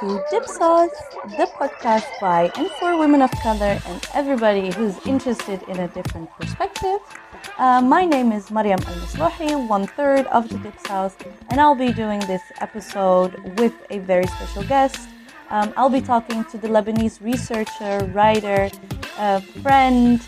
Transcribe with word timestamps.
to 0.00 0.22
Dipsaus, 0.30 0.90
the 1.36 1.46
podcast 1.58 2.06
by 2.20 2.50
and 2.56 2.70
for 2.78 2.96
women 2.96 3.22
of 3.22 3.30
color 3.42 3.80
and 3.86 4.08
everybody 4.14 4.72
who's 4.72 4.96
interested 5.06 5.62
in 5.64 5.78
a 5.80 5.88
different 5.88 6.30
perspective. 6.38 7.00
Uh, 7.58 7.80
my 7.80 8.04
name 8.04 8.30
is 8.30 8.50
Mariam 8.50 8.80
El 8.86 8.94
Maslouhi, 8.94 9.68
one 9.68 9.86
third 9.86 10.26
of 10.26 10.48
the 10.48 10.56
Dipsaus, 10.56 11.14
and 11.50 11.60
I'll 11.60 11.74
be 11.74 11.92
doing 11.92 12.20
this 12.20 12.42
episode 12.60 13.34
with 13.58 13.74
a 13.90 13.98
very 13.98 14.26
special 14.26 14.62
guest. 14.62 15.08
Um, 15.50 15.72
I'll 15.76 15.90
be 15.90 16.00
talking 16.00 16.44
to 16.44 16.58
the 16.58 16.68
Lebanese 16.68 17.20
researcher, 17.20 18.04
writer, 18.14 18.70
uh, 19.18 19.40
friend, 19.62 20.20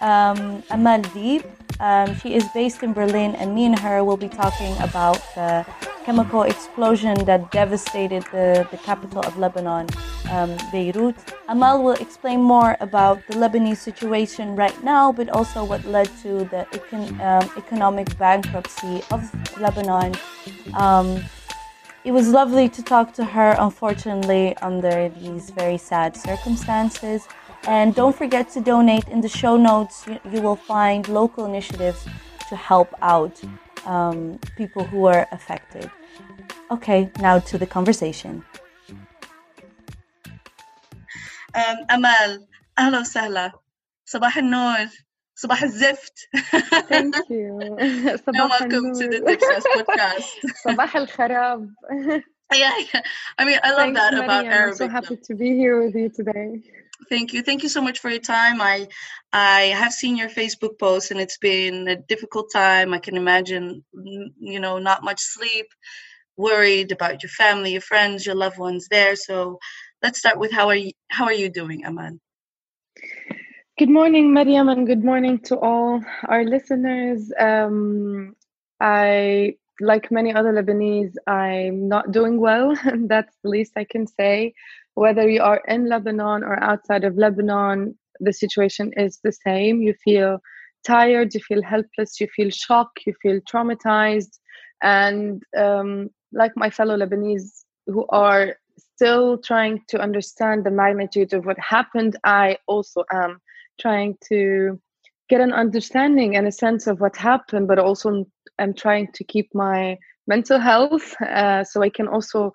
um, 0.00 0.62
Amal 0.70 1.02
Dib. 1.14 1.44
Um, 1.78 2.16
she 2.20 2.34
is 2.34 2.44
based 2.54 2.82
in 2.82 2.92
Berlin, 2.92 3.34
and 3.34 3.54
me 3.54 3.66
and 3.66 3.78
her 3.78 4.02
will 4.02 4.16
be 4.16 4.28
talking 4.28 4.74
about 4.78 5.20
the 5.34 5.66
chemical 6.04 6.42
explosion 6.42 7.24
that 7.24 7.50
devastated 7.50 8.22
the, 8.30 8.66
the 8.70 8.78
capital 8.78 9.20
of 9.26 9.36
Lebanon, 9.36 9.88
um, 10.30 10.56
Beirut. 10.70 11.16
Amal 11.48 11.82
will 11.82 11.98
explain 12.06 12.40
more 12.40 12.76
about 12.80 13.26
the 13.26 13.34
Lebanese 13.34 13.78
situation 13.78 14.54
right 14.54 14.78
now, 14.84 15.12
but 15.12 15.28
also 15.30 15.64
what 15.64 15.84
led 15.84 16.08
to 16.22 16.44
the 16.52 16.66
econ- 16.70 17.18
um, 17.20 17.50
economic 17.56 18.16
bankruptcy 18.18 19.02
of 19.10 19.20
Lebanon. 19.60 20.14
Um, 20.74 21.24
it 22.04 22.12
was 22.12 22.28
lovely 22.28 22.68
to 22.68 22.82
talk 22.84 23.12
to 23.14 23.24
her, 23.24 23.56
unfortunately, 23.58 24.56
under 24.58 25.08
these 25.08 25.50
very 25.50 25.76
sad 25.76 26.16
circumstances. 26.16 27.26
And 27.66 27.94
don't 27.94 28.14
forget 28.14 28.48
to 28.50 28.60
donate. 28.60 29.08
In 29.08 29.20
the 29.20 29.28
show 29.28 29.56
notes, 29.56 30.06
you, 30.06 30.40
will 30.40 30.56
find 30.56 31.08
local 31.08 31.44
initiatives 31.44 32.06
to 32.48 32.54
help 32.54 32.94
out 33.02 33.40
um, 33.84 34.38
people 34.56 34.84
who 34.84 35.06
are 35.06 35.26
affected. 35.32 35.90
Okay, 36.70 37.10
now 37.18 37.40
to 37.40 37.58
the 37.58 37.66
conversation. 37.66 38.44
Um, 41.54 41.76
Amal, 41.88 42.46
أهلا 42.78 43.00
وسهلا. 43.00 43.52
صباح 44.06 44.36
النور. 44.38 44.86
صباح 45.34 45.62
الزفت. 45.62 46.28
Thank 46.88 47.16
you. 47.30 47.76
صباح 48.26 48.60
welcome 48.60 48.94
to 48.94 49.08
the 49.08 49.20
Dipsaus 49.26 49.64
podcast. 49.74 50.24
صباح 50.64 50.96
الخراب. 50.96 51.68
yeah, 52.54 52.78
yeah. 52.78 53.00
I 53.38 53.44
mean, 53.44 53.58
I 53.64 53.70
love 53.70 53.78
Thanks, 53.78 54.00
that 54.00 54.12
Maria. 54.12 54.24
about 54.24 54.44
Arabic. 54.46 54.70
I'm 54.70 54.76
so 54.76 54.88
happy 54.88 55.16
to 55.16 55.34
be 55.34 55.56
here 55.56 55.82
with 55.82 55.94
you 55.96 56.08
today. 56.10 56.62
Thank 57.08 57.32
you. 57.32 57.42
Thank 57.42 57.62
you 57.62 57.68
so 57.68 57.80
much 57.82 57.98
for 58.00 58.10
your 58.10 58.20
time. 58.20 58.60
I 58.60 58.88
I 59.32 59.60
have 59.82 59.92
seen 59.92 60.16
your 60.16 60.28
Facebook 60.28 60.78
post 60.78 61.10
and 61.10 61.20
it's 61.20 61.38
been 61.38 61.88
a 61.88 61.96
difficult 61.96 62.50
time. 62.52 62.94
I 62.94 62.98
can 62.98 63.16
imagine 63.16 63.84
you 64.38 64.60
know, 64.60 64.78
not 64.78 65.04
much 65.04 65.20
sleep, 65.20 65.66
worried 66.36 66.92
about 66.92 67.22
your 67.22 67.30
family, 67.30 67.72
your 67.72 67.80
friends, 67.80 68.26
your 68.26 68.34
loved 68.34 68.58
ones 68.58 68.88
there. 68.90 69.16
So 69.16 69.58
let's 70.02 70.18
start 70.18 70.38
with 70.38 70.52
how 70.52 70.68
are 70.68 70.76
you 70.76 70.92
how 71.08 71.24
are 71.24 71.32
you 71.32 71.48
doing, 71.48 71.84
Amal? 71.84 72.18
Good 73.78 73.90
morning, 73.90 74.32
Mariam, 74.32 74.70
and 74.70 74.86
good 74.86 75.04
morning 75.04 75.38
to 75.40 75.58
all 75.58 76.00
our 76.28 76.44
listeners. 76.44 77.30
Um, 77.38 78.34
I, 78.80 79.56
like 79.80 80.10
many 80.10 80.32
other 80.32 80.50
Lebanese, 80.50 81.12
I'm 81.26 81.86
not 81.86 82.10
doing 82.10 82.40
well. 82.40 82.74
That's 83.06 83.36
the 83.42 83.50
least 83.50 83.72
I 83.76 83.84
can 83.84 84.06
say. 84.06 84.54
Whether 84.96 85.28
you 85.28 85.42
are 85.42 85.62
in 85.68 85.88
Lebanon 85.90 86.42
or 86.42 86.58
outside 86.62 87.04
of 87.04 87.18
Lebanon, 87.18 87.98
the 88.18 88.32
situation 88.32 88.92
is 88.96 89.20
the 89.22 89.32
same. 89.32 89.82
You 89.82 89.94
feel 90.02 90.38
tired, 90.86 91.34
you 91.34 91.40
feel 91.40 91.62
helpless, 91.62 92.18
you 92.18 92.28
feel 92.34 92.48
shocked, 92.48 93.02
you 93.06 93.12
feel 93.20 93.38
traumatized. 93.40 94.38
And 94.82 95.42
um, 95.56 96.08
like 96.32 96.52
my 96.56 96.70
fellow 96.70 96.96
Lebanese 96.96 97.64
who 97.86 98.06
are 98.08 98.56
still 98.78 99.36
trying 99.36 99.82
to 99.88 100.00
understand 100.00 100.64
the 100.64 100.70
magnitude 100.70 101.34
of 101.34 101.44
what 101.44 101.58
happened, 101.58 102.16
I 102.24 102.56
also 102.66 103.04
am 103.12 103.38
trying 103.78 104.16
to 104.30 104.80
get 105.28 105.42
an 105.42 105.52
understanding 105.52 106.36
and 106.36 106.46
a 106.46 106.52
sense 106.52 106.86
of 106.86 107.00
what 107.00 107.16
happened, 107.16 107.68
but 107.68 107.78
also 107.78 108.24
I'm 108.58 108.72
trying 108.72 109.08
to 109.12 109.24
keep 109.24 109.54
my 109.54 109.98
mental 110.26 110.58
health 110.58 111.14
uh, 111.20 111.64
so 111.64 111.82
I 111.82 111.90
can 111.90 112.08
also 112.08 112.52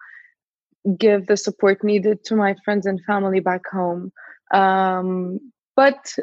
give 0.97 1.27
the 1.27 1.37
support 1.37 1.83
needed 1.83 2.23
to 2.25 2.35
my 2.35 2.55
friends 2.65 2.85
and 2.85 3.01
family 3.05 3.39
back 3.39 3.61
home. 3.71 4.11
Um, 4.53 5.39
but 5.75 6.13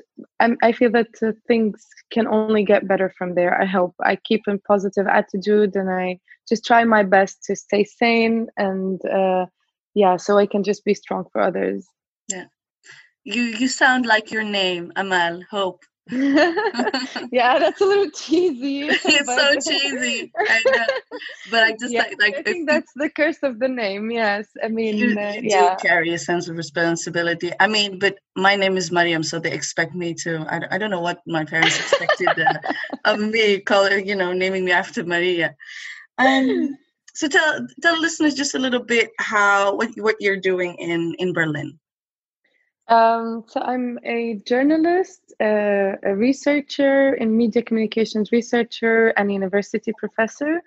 I'm, 0.41 0.56
I 0.62 0.72
feel 0.72 0.91
that 0.92 1.08
uh, 1.22 1.32
things 1.46 1.86
can 2.10 2.26
only 2.26 2.64
get 2.64 2.86
better 2.86 3.12
from 3.16 3.34
there. 3.34 3.60
I 3.60 3.64
hope 3.64 3.94
I 4.04 4.16
keep 4.16 4.42
a 4.47 4.58
positive 4.58 5.06
attitude 5.06 5.74
and 5.74 5.91
I 5.91 6.18
just 6.48 6.64
try 6.64 6.84
my 6.84 7.02
best 7.02 7.44
to 7.44 7.56
stay 7.56 7.84
sane 7.84 8.48
and 8.56 9.00
uh, 9.06 9.47
yeah, 9.94 10.16
so 10.16 10.38
I 10.38 10.47
can 10.47 10.62
just 10.62 10.84
be 10.84 10.94
strong 10.94 11.24
for 11.32 11.41
others. 11.41 11.86
Yeah, 12.28 12.44
you 13.24 13.42
you 13.42 13.68
sound 13.68 14.06
like 14.06 14.30
your 14.30 14.44
name, 14.44 14.92
Amal, 14.97 15.42
Hope. 15.50 15.82
yeah, 17.32 17.58
that's 17.58 17.80
a 17.80 17.84
little 17.84 18.10
cheesy. 18.10 18.86
it's 18.88 19.26
but- 19.26 19.62
so 19.62 19.70
cheesy. 19.70 20.32
I 20.36 20.62
know. 20.64 20.84
But 21.50 21.62
I 21.64 21.72
just 21.72 21.92
Yeah, 21.92 22.02
like 22.02 22.16
like 22.20 22.34
I 22.38 22.42
think 22.42 22.69
that's 22.69 22.92
the 22.94 23.10
curse 23.10 23.38
of 23.42 23.58
the 23.58 23.69
name. 23.69 24.10
Yes, 24.10 24.48
I 24.62 24.68
mean, 24.68 24.97
you, 24.97 25.18
uh, 25.18 25.34
yeah, 25.42 25.76
do 25.76 25.88
carry 25.88 26.12
a 26.14 26.18
sense 26.18 26.48
of 26.48 26.56
responsibility. 26.56 27.52
I 27.60 27.66
mean, 27.66 27.98
but 27.98 28.16
my 28.36 28.56
name 28.56 28.76
is 28.76 28.91
Mariam, 28.91 29.22
so 29.22 29.38
they 29.38 29.52
expect 29.52 29.94
me 29.94 30.14
to. 30.24 30.47
I, 30.48 30.58
don't- 30.58 30.72
I 30.72 30.78
don't 30.78 30.91
know 30.91 31.00
what 31.00 31.20
my 31.26 31.44
parents 31.44 31.78
expected 31.78 32.38
uh, 32.38 32.54
of 33.04 33.18
me, 33.20 33.60
call 33.60 33.88
you 33.91 34.14
know, 34.16 34.32
naming 34.32 34.64
me 34.64 34.72
after 34.72 35.04
Maria. 35.04 35.54
Um, 36.18 36.76
so 37.14 37.28
tell 37.28 37.66
tell 37.82 38.00
listeners 38.00 38.34
just 38.34 38.54
a 38.54 38.58
little 38.58 38.82
bit 38.82 39.10
how 39.18 39.74
what 39.74 39.91
what 39.97 40.16
you're 40.20 40.41
doing 40.41 40.74
in 40.76 41.14
in 41.18 41.32
Berlin. 41.32 41.78
Um, 42.88 43.44
so 43.47 43.60
I'm 43.60 43.99
a 44.04 44.41
journalist, 44.47 45.34
uh, 45.41 45.97
a 46.03 46.16
researcher 46.16 47.15
in 47.15 47.37
media 47.37 47.62
communications 47.62 48.32
researcher, 48.32 49.09
and 49.09 49.31
university 49.31 49.93
professor. 49.99 50.62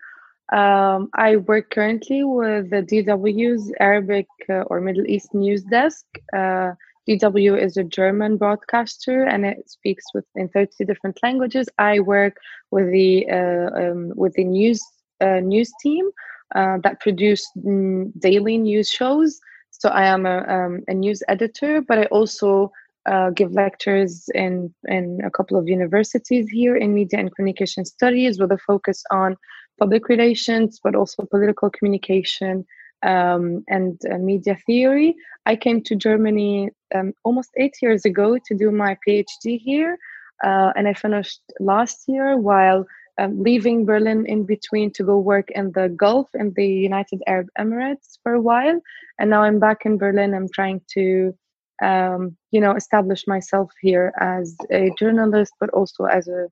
Um, 0.54 1.10
I 1.16 1.38
work 1.38 1.72
currently 1.72 2.24
with 2.24 2.70
the 2.70 2.84
DW's 2.84 3.74
Arabic 3.80 4.28
uh, 4.50 4.64
or 4.70 4.81
Middle 4.81 5.08
East 5.08 5.34
news 5.34 5.64
desk. 5.64 6.06
Uh, 6.31 6.74
DW 7.10 7.60
is 7.60 7.78
a 7.78 7.84
German 7.84 8.38
broadcaster 8.38 9.24
and 9.24 9.46
it 9.46 9.70
speaks 9.70 10.06
with 10.14 10.26
in 10.36 10.50
30 10.50 10.86
different 10.86 11.18
languages. 11.24 11.68
I 11.80 12.02
work 12.02 12.38
with 12.70 12.92
the 12.92 13.28
uh, 13.30 13.80
um, 13.81 14.12
with 14.16 14.34
the 14.34 14.44
news 14.44 14.81
uh, 15.22 15.40
news 15.40 15.72
team 15.81 16.10
uh, 16.54 16.78
that 16.84 17.00
produce 17.00 17.50
mm, 17.58 18.12
daily 18.20 18.58
news 18.58 18.90
shows. 18.90 19.40
So 19.81 19.90
I 19.90 20.06
am 20.06 20.28
a, 20.28 20.38
um, 20.47 20.84
a 20.88 20.94
news 20.94 21.24
editor, 21.28 21.81
but 21.81 21.97
I 21.97 22.06
also 22.18 22.72
uh, 23.08 23.31
give 23.31 23.52
lectures 23.53 24.30
in 24.36 24.72
in 24.88 25.22
a 25.25 25.31
couple 25.31 25.58
of 25.58 25.68
universities 25.68 26.47
here 26.52 26.75
in 26.75 26.94
media 26.94 27.18
and 27.19 27.36
communication 27.36 27.84
studies 27.86 28.40
with 28.40 28.52
a 28.52 28.59
focus 28.59 29.03
on 29.09 29.38
public 29.80 30.08
relations, 30.08 30.80
but 30.84 30.94
also 30.94 31.25
political 31.25 31.72
communication 31.72 32.64
um, 33.02 33.64
and 33.69 34.00
uh, 34.12 34.19
media 34.19 34.56
theory. 34.68 35.16
I 35.47 35.56
came 35.56 35.81
to 35.86 35.96
Germany 35.96 36.69
um, 36.94 37.13
almost 37.24 37.50
eight 37.58 37.75
years 37.81 38.06
ago 38.06 38.38
to 38.46 38.53
do 38.56 38.69
my 38.69 38.96
PhD 39.03 39.59
here, 39.59 39.98
uh, 40.44 40.69
and 40.75 40.88
I 40.88 40.94
finished 40.94 41.42
last 41.59 42.03
year 42.08 42.38
while 42.38 42.86
um, 43.18 43.42
leaving 43.44 43.86
Berlin 43.86 44.26
in 44.26 44.46
between 44.46 44.92
to 44.94 45.04
go 45.04 45.18
work 45.18 45.50
in 45.52 45.72
the 45.74 45.90
Gulf 45.90 46.30
in 46.34 46.54
the 46.56 46.68
United 46.68 47.22
Arab 47.28 47.48
Emirates 47.58 48.18
for 48.24 48.34
a 48.34 48.42
while. 48.42 48.80
And 49.20 49.30
now 49.30 49.44
I'm 49.44 49.60
back 49.60 49.86
in 49.86 49.98
Berlin. 49.98 50.34
I'm 50.34 50.50
trying 50.50 50.82
to, 50.94 51.36
um, 51.84 52.38
you 52.52 52.62
know, 52.62 52.74
establish 52.76 53.28
myself 53.28 53.72
here 53.82 54.14
as 54.20 54.56
a 54.72 54.92
journalist, 54.98 55.54
but 55.60 55.70
also 55.72 56.06
as 56.06 56.28
a, 56.28 56.48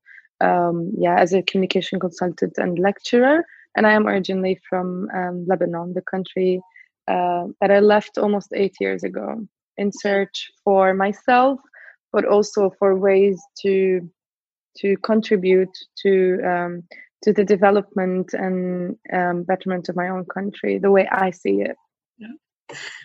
um, 0.45 0.91
yeah, 0.97 1.17
as 1.17 1.33
a 1.33 1.41
communication 1.43 1.99
consultant 1.99 2.57
and 2.57 2.79
lecturer. 2.79 3.45
And 3.75 3.87
I 3.87 3.93
am 3.93 4.07
originally 4.07 4.59
from 4.69 5.07
um, 5.13 5.45
Lebanon, 5.47 5.93
the 5.93 6.01
country 6.01 6.61
uh, 7.07 7.45
that 7.61 7.71
I 7.71 7.79
left 7.79 8.17
almost 8.17 8.49
eight 8.53 8.75
years 8.79 9.03
ago 9.03 9.47
in 9.77 9.91
search 9.91 10.51
for 10.63 10.93
myself, 10.93 11.59
but 12.11 12.25
also 12.25 12.71
for 12.77 12.95
ways 12.95 13.41
to 13.61 14.09
to 14.77 14.95
contribute 14.97 15.75
to 16.03 16.39
um, 16.45 16.83
to 17.23 17.33
the 17.33 17.43
development 17.43 18.33
and 18.33 18.95
um, 19.11 19.43
betterment 19.43 19.89
of 19.89 19.95
my 19.95 20.09
own 20.09 20.25
country 20.25 20.77
the 20.77 20.91
way 20.91 21.07
I 21.11 21.31
see 21.31 21.61
it. 21.61 21.75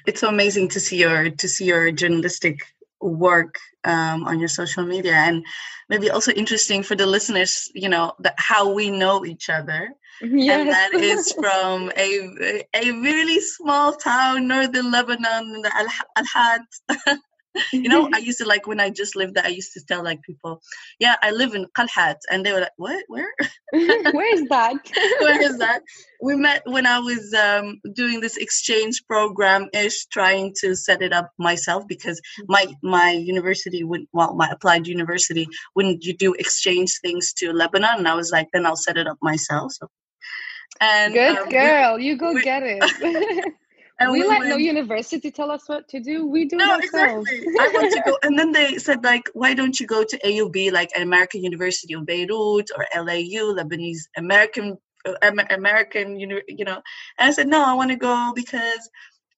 It's 0.06 0.20
so 0.20 0.28
amazing 0.28 0.69
to 0.70 0.81
see 0.81 0.99
your 0.99 1.31
to 1.31 1.49
see 1.49 1.64
your 1.64 1.90
journalistic 1.90 2.61
work 3.00 3.58
um, 3.84 4.25
on 4.25 4.38
your 4.38 4.49
social 4.49 4.84
media, 4.84 5.14
and 5.14 5.44
maybe 5.88 6.11
also 6.11 6.32
interesting 6.32 6.82
for 6.82 6.94
the 6.94 7.06
listeners. 7.06 7.70
You 7.75 7.88
know 7.88 8.12
that 8.20 8.34
how 8.37 8.72
we 8.72 8.90
know 8.90 9.25
each 9.25 9.49
other. 9.49 9.90
Yes. 10.22 10.61
and 10.61 10.69
that 10.69 10.94
is 10.94 11.32
from 11.32 11.90
a 11.96 12.64
a 12.72 12.93
really 12.93 13.40
small 13.40 13.93
town, 13.94 14.46
northern 14.46 14.93
Lebanon, 14.93 15.61
the 15.61 15.72
Al 15.75 15.88
Al 16.16 16.25
Had. 16.25 17.19
you 17.73 17.89
know, 17.89 18.09
I 18.12 18.19
used 18.19 18.39
to 18.39 18.47
like 18.47 18.67
when 18.67 18.81
I 18.81 18.91
just 18.91 19.17
lived 19.17 19.35
there, 19.35 19.45
I 19.45 19.49
used 19.49 19.73
to 19.75 19.85
tell 19.87 20.03
like 20.03 20.23
people, 20.23 20.61
yeah, 20.99 21.17
I 21.23 21.31
live 21.31 21.55
in 21.55 21.67
Qalhat. 21.77 22.17
And 22.31 22.45
they 22.45 22.53
were 22.53 22.61
like, 22.61 22.73
what? 22.77 23.05
Where? 23.09 23.33
Where 23.73 24.35
is 24.35 24.49
that? 24.49 24.77
Where 25.21 25.43
is 25.43 25.59
that? 25.59 25.83
We 26.23 26.37
met 26.37 26.62
when 26.67 26.87
I 26.87 26.99
was 27.01 27.35
um, 27.35 27.81
doing 27.95 28.21
this 28.21 28.37
exchange 28.37 29.03
program 29.09 29.69
ish, 29.73 30.06
trying 30.06 30.55
to 30.61 30.75
set 30.75 31.03
it 31.03 31.12
up 31.12 31.31
myself 31.39 31.85
because 31.89 32.21
my 32.49 32.67
my 32.83 33.11
university 33.11 33.85
wouldn't, 33.85 34.09
well, 34.12 34.35
my 34.35 34.49
applied 34.50 34.87
university 34.87 35.47
wouldn't 35.75 36.05
you 36.05 36.17
do 36.17 36.35
exchange 36.35 36.99
things 37.03 37.33
to 37.35 37.53
Lebanon, 37.53 37.99
and 37.99 38.09
I 38.09 38.15
was 38.15 38.31
like, 38.33 38.49
then 38.53 38.67
I'll 38.67 38.77
set 38.77 38.97
it 38.97 39.07
up 39.07 39.19
myself. 39.23 39.73
So, 39.73 39.89
and 40.81 41.15
Good 41.15 41.39
um, 41.39 41.45
we- 41.47 41.53
girl, 41.53 41.99
you 41.99 42.17
go 42.17 42.33
we- 42.33 42.43
get 42.43 42.62
it. 42.65 43.55
and 44.00 44.12
we 44.12 44.25
let 44.25 44.41
went- 44.41 44.50
no 44.50 44.56
university 44.56 45.31
tell 45.31 45.50
us 45.50 45.69
what 45.69 45.88
to 45.88 46.00
do. 46.00 46.26
We 46.26 46.46
do 46.46 46.56
no, 46.56 46.75
it 46.76 46.93
ourselves. 46.93 47.31
exactly. 47.31 47.55
I 47.61 47.70
want 47.73 47.93
to 47.93 48.02
go. 48.05 48.19
And 48.23 48.38
then 48.38 48.52
they 48.52 48.79
said, 48.79 49.05
like, 49.05 49.29
why 49.35 49.55
don't 49.55 49.79
you 49.79 49.87
go 49.87 50.02
to 50.05 50.19
AUB, 50.19 50.73
like 50.73 50.91
an 50.96 51.02
American 51.02 51.44
University 51.44 51.94
of 51.94 52.05
Beirut 52.05 52.70
or 52.76 52.87
LAU, 52.96 53.55
Lebanese 53.55 54.08
American 54.17 54.76
uh, 55.06 55.31
American, 55.50 56.19
you 56.19 56.26
know? 56.64 56.82
And 57.19 57.29
I 57.29 57.31
said, 57.31 57.46
no, 57.46 57.64
I 57.64 57.75
want 57.75 57.91
to 57.91 57.96
go 57.96 58.32
because 58.35 58.91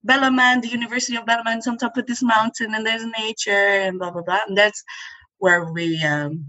Balamand, 0.06 0.62
the 0.62 0.68
University 0.68 1.16
of 1.16 1.24
Balamand, 1.26 1.58
is 1.58 1.66
on 1.66 1.76
top 1.76 1.96
of 1.96 2.06
this 2.06 2.22
mountain, 2.22 2.74
and 2.74 2.86
there's 2.86 3.04
nature 3.18 3.50
and 3.50 3.98
blah 3.98 4.10
blah 4.10 4.22
blah. 4.22 4.40
And 4.48 4.56
that's 4.56 4.82
where 5.38 5.70
we. 5.72 6.02
Um, 6.02 6.46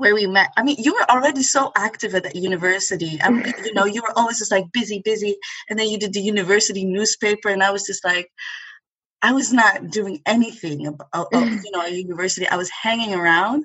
where 0.00 0.14
we 0.14 0.26
met. 0.26 0.50
I 0.56 0.62
mean, 0.62 0.76
you 0.78 0.94
were 0.94 1.10
already 1.10 1.42
so 1.42 1.70
active 1.76 2.14
at 2.14 2.22
that 2.22 2.34
university. 2.34 3.20
I 3.22 3.28
mean, 3.30 3.42
mm-hmm. 3.42 3.64
you 3.64 3.74
know, 3.74 3.84
you 3.84 4.00
were 4.00 4.16
always 4.16 4.38
just 4.38 4.50
like 4.50 4.64
busy, 4.72 5.02
busy, 5.04 5.36
and 5.68 5.78
then 5.78 5.88
you 5.88 5.98
did 5.98 6.14
the 6.14 6.20
university 6.20 6.84
newspaper, 6.84 7.50
and 7.50 7.62
I 7.62 7.70
was 7.70 7.84
just 7.86 8.02
like, 8.04 8.28
I 9.22 9.32
was 9.32 9.52
not 9.52 9.90
doing 9.90 10.22
anything 10.24 10.86
about, 10.86 11.08
uh, 11.12 11.24
uh, 11.32 11.40
mm-hmm. 11.40 11.58
you 11.62 11.70
know, 11.72 11.82
a 11.82 11.90
university. 11.90 12.48
I 12.48 12.56
was 12.56 12.70
hanging 12.70 13.14
around, 13.14 13.64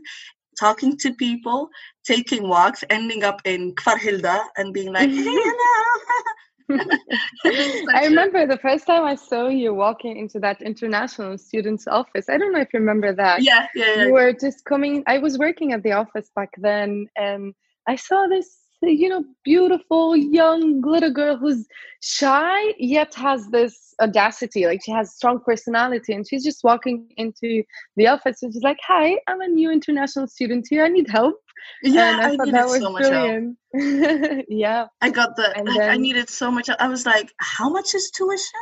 talking 0.59 0.97
to 0.97 1.13
people, 1.13 1.69
taking 2.05 2.49
walks, 2.49 2.83
ending 2.89 3.23
up 3.23 3.41
in 3.45 3.73
Kfar 3.73 3.97
Hilda 3.97 4.43
and 4.57 4.73
being 4.73 4.91
like, 4.91 5.09
hey, 5.09 5.23
hello. 5.23 6.01
I 7.45 8.05
remember 8.05 8.47
the 8.47 8.57
first 8.61 8.87
time 8.87 9.03
I 9.03 9.15
saw 9.15 9.47
you 9.47 9.73
walking 9.73 10.17
into 10.17 10.39
that 10.39 10.61
international 10.61 11.37
student's 11.37 11.87
office. 11.87 12.27
I 12.29 12.37
don't 12.37 12.51
know 12.53 12.61
if 12.61 12.73
you 12.73 12.79
remember 12.79 13.13
that. 13.13 13.43
Yeah, 13.43 13.67
yeah, 13.75 13.85
yeah. 13.95 14.05
You 14.05 14.13
were 14.13 14.33
just 14.33 14.65
coming. 14.65 15.03
I 15.07 15.19
was 15.19 15.37
working 15.37 15.73
at 15.73 15.83
the 15.83 15.91
office 15.91 16.31
back 16.35 16.49
then, 16.57 17.07
and 17.15 17.53
I 17.87 17.95
saw 17.95 18.27
this, 18.27 18.57
you 18.81 19.09
know, 19.09 19.23
beautiful 19.43 20.15
young 20.15 20.81
little 20.81 21.11
girl 21.11 21.37
who's 21.37 21.67
shy 22.01 22.73
yet 22.77 23.13
has 23.13 23.47
this 23.49 23.93
audacity. 24.01 24.65
Like 24.65 24.81
she 24.83 24.91
has 24.91 25.15
strong 25.15 25.39
personality, 25.45 26.13
and 26.13 26.27
she's 26.27 26.43
just 26.43 26.63
walking 26.63 27.07
into 27.17 27.63
the 27.95 28.07
office 28.07 28.41
and 28.41 28.51
she's 28.51 28.63
like, 28.63 28.79
"Hi, 28.87 29.19
I'm 29.27 29.41
a 29.41 29.47
new 29.47 29.71
international 29.71 30.27
student 30.27 30.65
here. 30.69 30.83
I 30.83 30.89
need 30.89 31.09
help." 31.09 31.35
Yeah, 31.81 32.17
I, 32.21 32.27
I 32.27 32.29
thought 32.35 32.45
needed 32.45 32.53
that 32.55 32.67
was 32.67 32.79
so 32.79 32.91
much 32.91 33.09
brilliant. 33.09 33.57
yeah, 34.49 34.87
I 35.01 35.09
got 35.09 35.35
the, 35.35 35.55
And 35.57 35.69
I 35.69 35.97
needed 35.97 36.29
so 36.29 36.51
much. 36.51 36.69
I 36.69 36.87
was 36.87 37.05
like, 37.05 37.33
how 37.37 37.69
much 37.69 37.93
is 37.95 38.11
tuition? 38.11 38.61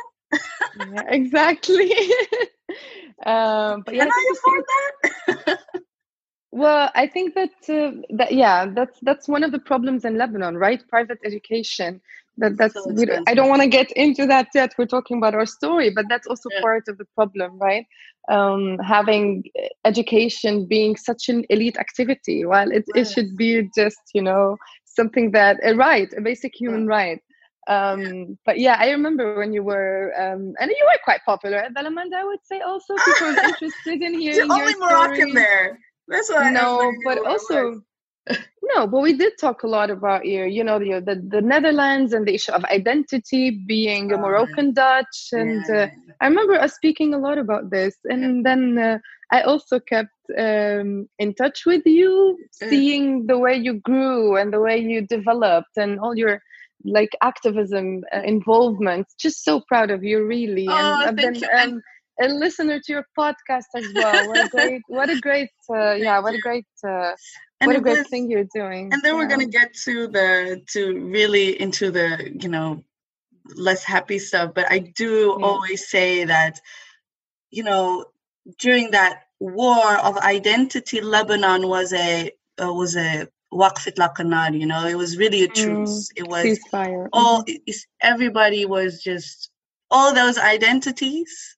yeah, 0.92 1.02
exactly. 1.08 1.92
um, 3.26 3.82
but 3.86 3.94
yeah, 3.94 4.04
Can 4.04 4.10
I 4.10 4.14
I 4.14 4.32
afford 4.32 4.64
that? 4.68 5.58
Well, 6.52 6.88
I 6.94 7.08
think 7.08 7.34
that 7.34 7.50
uh, 7.68 8.00
that 8.16 8.32
yeah, 8.32 8.66
that's 8.66 8.98
that's 9.02 9.26
one 9.28 9.42
of 9.42 9.50
the 9.50 9.58
problems 9.58 10.04
in 10.04 10.16
Lebanon, 10.16 10.56
right? 10.56 10.80
Private 10.88 11.18
education. 11.24 12.00
That 12.38 12.56
that's 12.58 12.74
So 12.74 12.88
we, 12.92 13.06
I 13.26 13.34
don't 13.34 13.48
want 13.48 13.62
to 13.62 13.68
get 13.68 13.90
into 13.92 14.26
that 14.26 14.48
yet. 14.54 14.72
We're 14.78 14.86
talking 14.86 15.18
about 15.18 15.34
our 15.34 15.46
story, 15.46 15.90
but 15.90 16.06
that's 16.08 16.26
also 16.26 16.50
Yeah. 16.50 16.60
part 16.60 16.88
of 16.88 16.98
the 16.98 17.04
problem, 17.14 17.58
right? 17.58 17.86
Um, 18.30 18.78
having 18.78 19.44
uh, 19.58 19.68
education 19.84 20.66
being 20.66 20.96
such 20.96 21.28
an 21.28 21.44
elite 21.50 21.76
activity, 21.78 22.44
while 22.44 22.70
it, 22.70 22.84
it 22.94 23.06
should 23.06 23.36
be 23.36 23.68
just 23.76 24.00
you 24.14 24.22
know 24.22 24.56
something 24.84 25.32
that 25.32 25.58
a 25.64 25.74
right, 25.74 26.08
a 26.16 26.20
basic 26.20 26.52
human 26.58 26.86
right. 26.86 27.20
Um, 27.68 28.38
but 28.44 28.58
yeah, 28.58 28.76
I 28.78 28.90
remember 28.90 29.34
when 29.34 29.52
you 29.52 29.62
were, 29.62 30.12
um, 30.18 30.44
and 30.52 30.60
you 30.70 30.76
were 30.76 30.98
quite 31.04 31.20
popular 31.24 31.56
at 31.58 31.74
Balamand, 31.74 32.12
I 32.14 32.24
would 32.24 32.40
say. 32.44 32.60
Also, 32.60 33.00
people 33.00 33.26
were 33.28 33.36
interested 33.42 34.02
in 34.02 34.14
hearing 34.18 34.50
only 34.50 34.72
your 34.72 34.76
Moroccan 34.78 35.32
story 35.32 35.34
there. 35.34 35.78
That's 36.08 36.30
why. 36.30 36.50
no 36.50 36.78
everybody 36.82 36.98
but 37.04 37.18
I 37.20 37.22
was. 37.22 37.40
also 37.40 37.80
no 38.74 38.86
but 38.86 39.00
we 39.00 39.12
did 39.12 39.32
talk 39.40 39.62
a 39.62 39.66
lot 39.66 39.90
about 39.90 40.24
your 40.24 40.46
you 40.46 40.64
know 40.64 40.78
the, 40.78 41.00
the 41.04 41.16
the 41.28 41.40
netherlands 41.40 42.12
and 42.12 42.26
the 42.26 42.34
issue 42.34 42.52
of 42.52 42.64
identity 42.64 43.50
being 43.66 44.12
a 44.12 44.16
Oh, 44.16 44.18
moroccan 44.18 44.72
dutch. 44.72 45.28
And 45.32 45.64
Yeah, 45.68 45.74
uh, 45.74 45.86
i 46.20 46.26
remember 46.26 46.54
us 46.54 46.74
speaking 46.74 47.14
a 47.14 47.18
lot 47.18 47.38
about 47.38 47.70
this. 47.70 47.96
And 48.04 48.44
then 48.44 48.78
uh, 48.78 48.98
i 49.32 49.42
also 49.42 49.80
kept 49.80 50.10
um, 50.38 51.08
in 51.18 51.34
touch 51.34 51.66
with 51.66 51.82
you 51.86 52.38
Yeah. 52.60 52.68
seeing 52.68 53.26
the 53.26 53.38
way 53.38 53.54
you 53.56 53.74
grew 53.80 54.36
and 54.36 54.52
the 54.52 54.60
way 54.60 54.78
you 54.78 55.06
developed 55.06 55.76
and 55.76 55.98
all 56.00 56.16
your 56.16 56.40
like 56.84 57.10
activism 57.22 58.02
uh, 58.14 58.20
involvement. 58.24 59.06
Just 59.18 59.44
so 59.44 59.60
proud 59.68 59.90
of 59.90 60.02
you 60.04 60.24
really. 60.26 60.68
Oh, 60.68 60.74
and 60.74 61.04
i've 61.04 61.20
thank 61.20 61.20
been 61.20 61.42
um, 61.58 61.80
a 62.22 62.28
listener 62.28 62.78
to 62.80 62.92
your 62.92 63.06
podcast 63.18 63.70
as 63.76 63.92
well. 63.94 64.26
What 64.26 64.40
a 64.40 64.44
great 64.44 64.82
what 64.88 65.10
a 65.10 65.16
great 65.16 65.50
uh, 65.74 65.94
yeah 65.94 66.18
what 66.20 66.34
a 66.34 66.38
great 66.38 66.66
uh, 66.86 67.12
and 67.64 67.68
what 67.68 67.76
a 67.76 67.80
great 67.80 67.98
was- 67.98 68.08
thing 68.08 68.30
you're 68.30 68.50
doing 68.54 68.92
and 68.92 69.02
then 69.02 69.16
we're 69.16 69.28
gonna 69.28 69.46
get 69.46 69.74
to 69.74 70.08
the 70.08 70.62
to 70.72 70.98
really 71.16 71.60
into 71.60 71.90
the 71.90 72.08
you 72.40 72.48
know 72.48 72.82
less 73.56 73.84
happy 73.84 74.18
stuff 74.18 74.52
but 74.54 74.70
i 74.70 74.78
do 74.78 75.36
Yeah. 75.38 75.46
always 75.46 75.88
say 75.88 76.24
that 76.24 76.60
you 77.50 77.64
know 77.64 78.06
during 78.58 78.92
that 78.92 79.24
war 79.40 79.96
of 79.98 80.16
identity 80.18 81.00
lebanon 81.00 81.68
was 81.68 81.92
a 81.92 82.30
uh, 82.62 82.72
was 82.72 82.96
a 82.96 83.28
waqf 83.52 83.86
itlaq 83.92 84.18
you 84.60 84.66
know 84.66 84.86
it 84.86 84.96
was 84.96 85.16
really 85.18 85.44
a 85.44 85.48
truce. 85.48 86.10
It 86.16 86.26
was 86.28 86.44
ceasefire 86.44 87.08
all 87.12 87.44
it's, 87.46 87.86
everybody 88.02 88.66
was 88.66 89.02
just 89.02 89.50
all 89.90 90.14
those 90.14 90.38
identities 90.38 91.56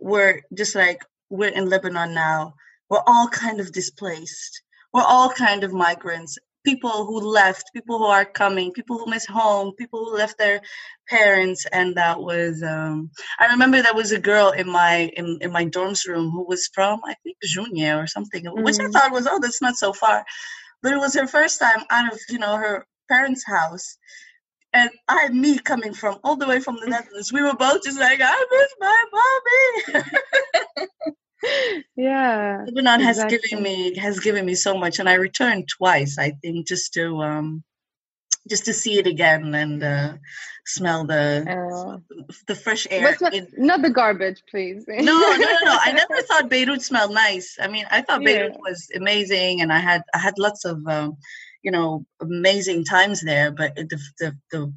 were 0.00 0.42
just 0.54 0.74
like 0.74 1.02
we're 1.30 1.50
in 1.50 1.68
lebanon 1.70 2.14
now. 2.14 2.54
We're 2.90 3.02
all 3.06 3.28
kind 3.28 3.60
of 3.60 3.72
displaced 3.72 4.62
we're 4.92 5.02
all 5.04 5.30
kind 5.30 5.64
of 5.64 5.72
migrants 5.72 6.38
people 6.64 7.06
who 7.06 7.20
left 7.20 7.72
people 7.74 7.98
who 7.98 8.06
are 8.06 8.24
coming 8.26 8.72
people 8.72 8.98
who 8.98 9.10
miss 9.10 9.26
home 9.26 9.72
people 9.78 10.04
who 10.04 10.16
left 10.16 10.38
their 10.38 10.60
parents 11.08 11.66
and 11.72 11.96
that 11.96 12.20
was 12.20 12.62
um 12.62 13.10
i 13.40 13.46
remember 13.46 13.82
there 13.82 13.94
was 13.94 14.12
a 14.12 14.20
girl 14.20 14.50
in 14.50 14.68
my 14.70 15.10
in, 15.16 15.38
in 15.42 15.52
my 15.52 15.64
dorms 15.66 16.06
room 16.08 16.30
who 16.30 16.44
was 16.46 16.68
from 16.74 17.00
i 17.06 17.14
think 17.24 17.36
Junia 17.44 17.96
or 17.96 18.06
something 18.06 18.44
which 18.64 18.78
i 18.80 18.88
Mm. 18.88 18.92
thought 18.92 19.12
was 19.12 19.26
oh 19.30 19.40
that's 19.40 19.62
not 19.62 19.76
so 19.76 19.92
far 19.92 20.24
but 20.82 20.92
it 20.92 20.98
was 20.98 21.14
her 21.14 21.26
first 21.28 21.60
time 21.60 21.84
out 21.90 22.12
of 22.12 22.20
you 22.30 22.38
know 22.38 22.56
her 22.56 22.86
parents 23.10 23.44
house 23.46 23.96
and 24.72 24.90
I, 25.08 25.30
me 25.30 25.58
coming 25.58 25.94
from 25.94 26.18
all 26.24 26.36
the 26.36 26.48
way 26.48 26.60
from 26.60 26.76
the 26.80 26.86
Netherlands, 26.90 27.32
we 27.32 27.42
were 27.42 27.54
both 27.54 27.84
just 27.84 27.98
like, 28.00 28.20
I 28.22 28.46
miss 28.52 28.74
my 28.80 29.04
mommy. 29.12 30.04
yeah 31.96 32.64
Lebanon 32.66 33.00
has 33.00 33.24
given 33.24 33.62
me 33.62 33.96
has 33.96 34.20
given 34.20 34.44
me 34.46 34.54
so 34.54 34.76
much, 34.78 34.98
and 34.98 35.08
I 35.08 35.14
returned 35.14 35.68
twice. 35.68 36.18
I 36.18 36.30
think 36.42 36.66
just 36.66 36.92
to 36.94 37.22
um, 37.22 37.64
just 38.48 38.64
to 38.66 38.72
see 38.72 38.98
it 38.98 39.06
again 39.06 39.54
and 39.54 39.82
uh, 39.82 40.14
smell 40.66 41.04
the 41.04 41.44
uh, 41.48 41.98
the 42.46 42.54
fresh 42.54 42.86
air. 42.90 43.16
not, 43.20 43.34
in- 43.34 43.48
not 43.56 43.82
the 43.82 43.90
garbage 43.90 44.42
please 44.50 44.84
no, 44.88 44.96
no, 45.04 45.36
no, 45.36 45.56
no. 45.64 45.78
I 45.80 45.92
never 46.02 46.22
thought 46.22 46.48
Beirut 46.50 46.82
smelled 46.82 47.12
nice. 47.14 47.56
I 47.60 47.68
mean, 47.68 47.86
I 47.90 48.02
thought 48.02 48.24
Beirut 48.24 48.52
Yeah. 48.52 48.58
was 48.60 48.88
amazing, 48.94 49.60
and 49.60 49.72
I 49.72 49.78
had 49.78 50.02
I 50.14 50.18
had 50.18 50.38
lots 50.38 50.64
of 50.64 50.86
um, 50.86 51.16
you 51.62 51.70
know 51.70 52.04
amazing 52.20 52.84
times 52.84 53.20
there, 53.22 53.50
but 53.50 53.74
the 53.76 53.98
the 54.18 54.36
the 54.50 54.72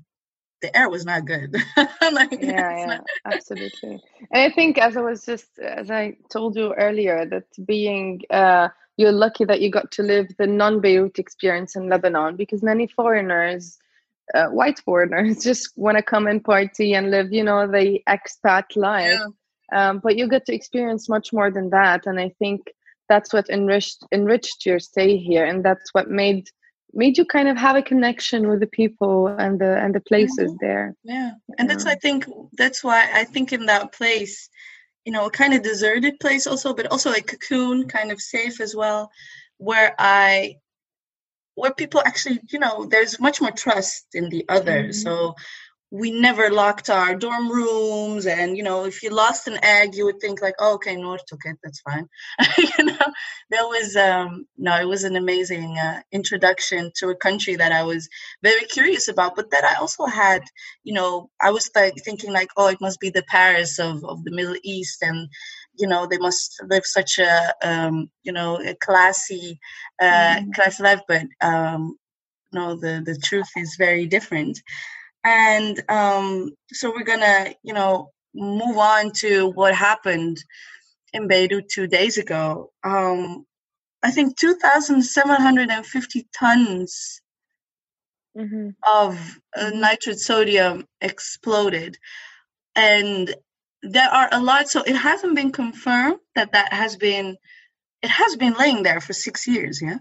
the 0.65 0.77
air 0.77 0.89
was 0.89 1.05
not 1.05 1.25
good. 1.25 1.53
like, 2.11 2.31
yeah 2.41 2.77
yeah 2.77 2.85
not- 2.85 3.05
absolutely 3.25 4.01
and 4.31 4.41
i 4.47 4.49
think 4.49 4.77
as 4.77 4.97
i 4.97 5.01
was 5.01 5.25
just 5.25 5.59
as 5.59 5.91
i 5.91 6.15
told 6.31 6.55
you 6.55 6.73
earlier 6.73 7.25
that 7.25 7.47
being 7.65 8.21
uh 8.31 8.67
you're 8.97 9.11
lucky 9.11 9.45
that 9.45 9.61
you 9.61 9.69
got 9.69 9.91
to 9.91 10.01
live 10.03 10.27
the 10.37 10.47
non-beirut 10.47 11.19
experience 11.19 11.75
in 11.75 11.89
lebanon 11.89 12.35
because 12.35 12.63
many 12.63 12.87
foreigners 12.87 13.77
uh, 14.33 14.47
white 14.47 14.79
foreigners 14.79 15.43
just 15.49 15.71
want 15.75 15.97
to 15.97 16.03
come 16.03 16.25
and 16.27 16.43
party 16.43 16.93
and 16.93 17.11
live 17.11 17.31
you 17.31 17.43
know 17.43 17.67
the 17.67 18.01
expat 18.09 18.75
life 18.75 19.19
yeah. 19.19 19.89
um, 19.89 19.99
but 19.99 20.15
you 20.17 20.27
get 20.27 20.45
to 20.45 20.53
experience 20.53 21.07
much 21.09 21.31
more 21.31 21.51
than 21.51 21.69
that 21.69 22.05
and 22.07 22.19
i 22.19 22.29
think 22.39 22.61
that's 23.07 23.31
what 23.33 23.49
enriched 23.49 24.03
enriched 24.11 24.65
your 24.65 24.79
stay 24.79 25.17
here 25.17 25.45
and 25.45 25.63
that's 25.63 25.93
what 25.93 26.09
made 26.09 26.49
made 26.95 27.17
you 27.17 27.25
kind 27.25 27.47
of 27.49 27.57
have 27.57 27.75
a 27.75 27.81
connection 27.81 28.47
with 28.49 28.59
the 28.59 28.67
people 28.67 29.27
and 29.27 29.59
the 29.59 29.77
and 29.77 29.93
the 29.93 29.99
places 29.99 30.51
there 30.61 30.95
Yeah, 31.03 31.31
and 31.57 31.69
that's 31.69 31.85
I 31.85 31.95
think 31.95 32.25
that's 32.57 32.83
why 32.83 33.09
I 33.13 33.25
think 33.25 33.51
in 33.53 33.65
that 33.67 33.91
place, 33.91 34.49
you 35.05 35.11
know, 35.11 35.25
a 35.27 35.31
kind 35.31 35.53
of 35.53 35.61
deserted 35.61 36.19
place 36.19 36.47
also, 36.47 36.73
but 36.73 36.87
also 36.87 37.11
a 37.11 37.21
cocoon, 37.21 37.87
kind 37.87 38.11
of 38.11 38.19
safe 38.21 38.59
as 38.61 38.75
well, 38.75 39.11
where 39.57 39.93
I, 39.99 40.55
where 41.55 41.73
people 41.73 42.01
actually, 42.05 42.39
you 42.51 42.59
know, 42.59 42.85
there's 42.85 43.19
much 43.19 43.41
more 43.41 43.51
trust 43.51 44.07
in 44.13 44.29
the 44.29 44.45
other. 44.49 44.85
Mhm. 44.85 44.93
So 44.93 45.35
we 45.95 46.11
never 46.11 46.49
locked 46.49 46.89
our 46.89 47.15
dorm 47.15 47.49
rooms 47.49 48.25
and 48.25 48.57
you 48.57 48.63
know 48.63 48.83
if 48.83 49.01
you 49.01 49.09
lost 49.09 49.47
an 49.47 49.57
egg 49.63 49.95
you 49.95 50.03
would 50.03 50.19
think 50.19 50.41
like 50.41 50.55
oh 50.59 50.73
okay 50.73 50.95
Noor 50.95 51.17
took 51.25 51.39
it 51.45 51.55
that's 51.63 51.79
fine 51.81 52.07
you 52.57 52.83
know 52.85 53.07
that 53.51 53.63
was 53.63 53.95
um 53.95 54.45
no 54.57 54.77
it 54.77 54.87
was 54.87 55.05
an 55.05 55.15
amazing 55.15 55.77
uh, 55.77 56.01
introduction 56.11 56.91
to 56.97 57.09
a 57.09 57.15
country 57.15 57.55
that 57.55 57.71
i 57.71 57.83
was 57.83 58.09
very 58.43 58.65
curious 58.65 59.07
about 59.07 59.35
but 59.35 59.51
that 59.51 59.63
i 59.63 59.75
also 59.75 60.05
had 60.05 60.41
you 60.83 60.93
know 60.93 61.29
i 61.41 61.49
was 61.49 61.69
like 61.75 61.93
thinking 62.03 62.33
like 62.33 62.49
oh 62.57 62.67
it 62.67 62.81
must 62.81 62.99
be 62.99 63.09
the 63.09 63.23
paris 63.29 63.79
of, 63.79 64.03
of 64.03 64.23
the 64.25 64.31
middle 64.31 64.57
east 64.63 65.01
and 65.01 65.29
you 65.75 65.87
know 65.87 66.05
they 66.05 66.17
must 66.17 66.61
live 66.69 66.85
such 66.85 67.19
a 67.19 67.53
um 67.63 68.09
you 68.23 68.33
know 68.33 68.59
a 68.61 68.75
classy 68.75 69.59
uh 70.01 70.39
mm. 70.39 70.53
class 70.53 70.79
life 70.81 71.01
but 71.07 71.23
um 71.39 71.97
no 72.51 72.75
the 72.75 73.01
the 73.05 73.17
truth 73.23 73.49
is 73.55 73.75
very 73.77 74.05
different 74.07 74.59
and 75.25 75.83
um, 75.89 76.53
so 76.71 76.91
we're 76.91 77.03
gonna, 77.03 77.55
you 77.63 77.73
know, 77.73 78.11
move 78.35 78.77
on 78.77 79.11
to 79.11 79.49
what 79.49 79.73
happened 79.73 80.37
in 81.13 81.27
Beirut 81.27 81.67
two 81.67 81.87
days 81.87 82.17
ago. 82.19 82.71
Um, 82.83 83.45
I 84.03 84.11
think 84.11 84.37
2,750 84.37 86.27
tons 86.37 87.21
mm-hmm. 88.37 88.69
of 88.87 89.39
uh, 89.57 89.71
nitrate 89.73 90.19
sodium 90.19 90.85
exploded, 91.01 91.97
and 92.75 93.33
there 93.81 94.09
are 94.09 94.29
a 94.31 94.39
lot. 94.39 94.69
So 94.69 94.83
it 94.83 94.95
hasn't 94.95 95.35
been 95.35 95.51
confirmed 95.51 96.19
that 96.35 96.51
that 96.51 96.71
has 96.71 96.97
been. 96.97 97.35
It 98.03 98.11
has 98.11 98.35
been 98.35 98.53
laying 98.53 98.83
there 98.83 99.01
for 99.01 99.13
six 99.13 99.47
years. 99.47 99.81
Yeah. 99.81 99.97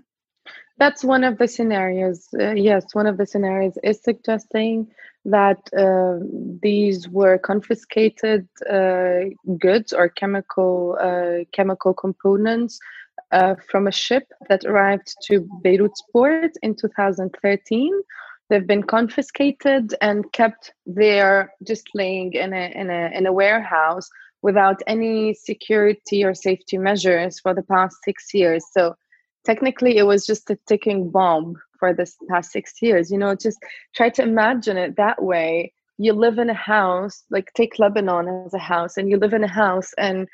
That's 0.76 1.02
one 1.02 1.24
of 1.24 1.38
the 1.38 1.48
scenarios. 1.48 2.28
Uh, 2.38 2.50
yes, 2.50 2.84
one 2.92 3.06
of 3.06 3.16
the 3.16 3.24
scenarios 3.24 3.78
is 3.82 4.02
suggesting 4.02 4.88
that 5.24 5.58
uh, 5.76 6.18
these 6.62 7.08
were 7.08 7.38
confiscated 7.38 8.46
uh, 8.70 9.20
goods 9.58 9.92
or 9.92 10.08
chemical 10.08 10.98
uh, 11.00 11.44
chemical 11.52 11.94
components 11.94 12.78
uh, 13.32 13.54
from 13.70 13.86
a 13.86 13.92
ship 13.92 14.24
that 14.48 14.64
arrived 14.64 15.14
to 15.26 15.48
Beirut's 15.62 16.02
port 16.12 16.52
in 16.62 16.74
2013. 16.74 17.92
They've 18.50 18.66
been 18.66 18.82
confiscated 18.82 19.94
and 20.02 20.30
kept 20.32 20.72
there, 20.84 21.52
just 21.66 21.88
laying 21.94 22.34
in 22.34 22.52
a 22.52 22.70
in 22.74 22.90
a 22.90 23.10
in 23.14 23.26
a 23.26 23.32
warehouse 23.32 24.08
without 24.42 24.82
any 24.86 25.32
security 25.32 26.22
or 26.22 26.34
safety 26.34 26.76
measures 26.76 27.40
for 27.40 27.54
the 27.54 27.62
past 27.62 27.96
six 28.04 28.34
years. 28.34 28.62
So 28.72 28.94
technically, 29.46 29.96
it 29.96 30.02
was 30.02 30.26
just 30.26 30.50
a 30.50 30.58
ticking 30.66 31.10
bomb 31.10 31.56
for 31.84 31.92
this 31.92 32.16
past 32.30 32.50
six 32.50 32.72
years 32.80 33.10
you 33.10 33.18
know 33.18 33.34
just 33.34 33.58
try 33.94 34.08
to 34.08 34.22
imagine 34.22 34.76
it 34.76 34.96
that 34.96 35.22
way. 35.22 35.72
You 35.98 36.12
live 36.12 36.38
in 36.38 36.50
a 36.50 36.54
house 36.74 37.22
like 37.30 37.52
take 37.54 37.78
lebanon 37.78 38.44
as 38.46 38.54
a 38.54 38.58
house 38.58 38.96
and 38.96 39.08
you 39.10 39.16
live 39.16 39.32
in 39.32 39.44
a 39.44 39.54
house 39.64 39.90
and 39.96 40.26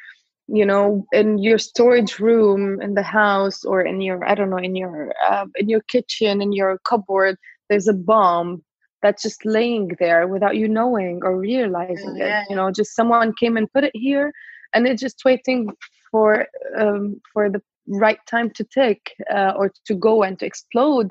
you 0.58 0.64
know 0.64 1.04
in 1.12 1.38
your 1.38 1.58
storage 1.58 2.18
room 2.18 2.80
in 2.80 2.94
the 2.94 3.02
house 3.02 3.58
or 3.64 3.78
in 3.90 4.00
your 4.00 4.18
i 4.30 4.34
don't 4.34 4.52
know 4.52 4.64
in 4.68 4.74
your 4.74 5.12
uh, 5.30 5.46
in 5.60 5.68
your 5.68 5.82
kitchen 5.94 6.40
in 6.40 6.52
your 6.52 6.72
cupboard 6.90 7.36
there's 7.68 7.88
a 7.88 7.92
bomb 8.12 8.62
that's 9.02 9.22
just 9.22 9.44
laying 9.44 9.90
there 9.98 10.26
without 10.34 10.56
you 10.56 10.66
knowing 10.66 11.20
or 11.26 11.36
realizing 11.36 12.16
yeah. 12.16 12.40
it 12.40 12.46
you 12.50 12.56
know 12.56 12.70
just 12.70 12.96
someone 12.96 13.38
came 13.40 13.56
and 13.58 13.72
put 13.74 13.84
it 13.84 13.96
here 14.06 14.32
and 14.72 14.86
it's 14.88 15.02
just 15.06 15.20
waiting 15.24 15.68
for 16.10 16.46
um, 16.80 17.20
for 17.32 17.50
the 17.54 17.62
right 18.06 18.22
time 18.34 18.48
to 18.50 18.64
tick 18.64 19.00
uh, 19.36 19.52
or 19.58 19.66
to 19.88 19.94
go 19.94 20.22
and 20.22 20.38
to 20.38 20.46
explode 20.46 21.10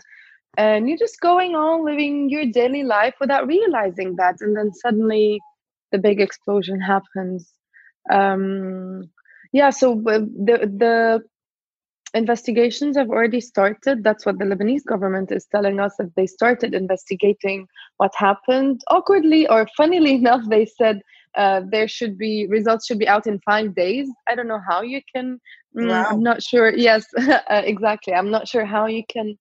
and 0.58 0.90
you're 0.90 0.98
just 0.98 1.20
going 1.20 1.56
on 1.56 1.86
living 1.86 2.30
your 2.30 2.46
daily 2.46 2.84
life 2.84 3.16
without 3.20 3.48
realizing 3.48 4.16
that 4.18 4.36
and 4.42 4.56
then 4.56 4.74
suddenly 4.74 5.40
the 5.92 5.98
big 5.98 6.20
explosion 6.20 6.80
happens. 6.80 7.54
Um 8.12 9.04
yeah 9.54 9.70
so 9.70 9.96
the 9.96 10.70
the 10.78 11.22
investigations 12.14 12.98
have 12.98 13.10
already 13.10 13.40
started. 13.40 14.04
That's 14.04 14.26
what 14.26 14.40
the 14.40 14.46
lebanese 14.46 14.84
government 14.84 15.32
is 15.32 15.46
telling 15.46 15.80
us 15.80 15.94
that 16.00 16.16
they 16.16 16.26
started 16.26 16.74
investigating 16.74 17.68
what 17.98 18.12
happened. 18.16 18.82
Awkwardly 18.90 19.48
or 19.48 19.68
funnily 19.78 20.16
enough 20.22 20.42
they 20.50 20.66
said 20.66 21.02
uh, 21.38 21.62
there 21.72 21.88
should 21.88 22.18
be 22.18 22.48
results 22.48 22.88
should 22.88 23.00
be 23.00 23.08
out 23.08 23.28
in 23.28 23.40
five 23.46 23.76
days. 23.76 24.10
I 24.28 24.36
don't 24.36 24.48
know 24.48 24.62
how 24.68 24.82
you 24.82 25.02
can 25.14 25.40
mm, 25.78 25.90
wow. 25.90 26.08
i'm 26.10 26.24
not 26.24 26.42
sure. 26.42 26.76
Yes 26.76 27.06
uh, 27.18 27.62
exactly. 27.64 28.14
I'm 28.14 28.32
not 28.32 28.48
sure 28.48 28.66
how 28.66 28.88
you 28.88 29.04
can 29.08 29.38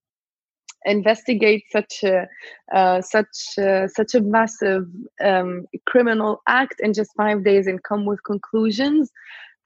investigate 0.85 1.65
such 1.71 2.03
a 2.05 2.27
uh, 2.75 3.01
such 3.01 3.59
uh, 3.59 3.89
such 3.89 4.15
a 4.15 4.21
massive 4.21 4.87
um, 5.25 5.67
criminal 5.87 6.43
act 6.47 6.81
in 6.81 6.93
just 6.93 7.11
five 7.17 7.45
days 7.45 7.67
and 7.67 7.83
come 7.83 8.07
with 8.07 8.23
conclusions. 8.25 9.11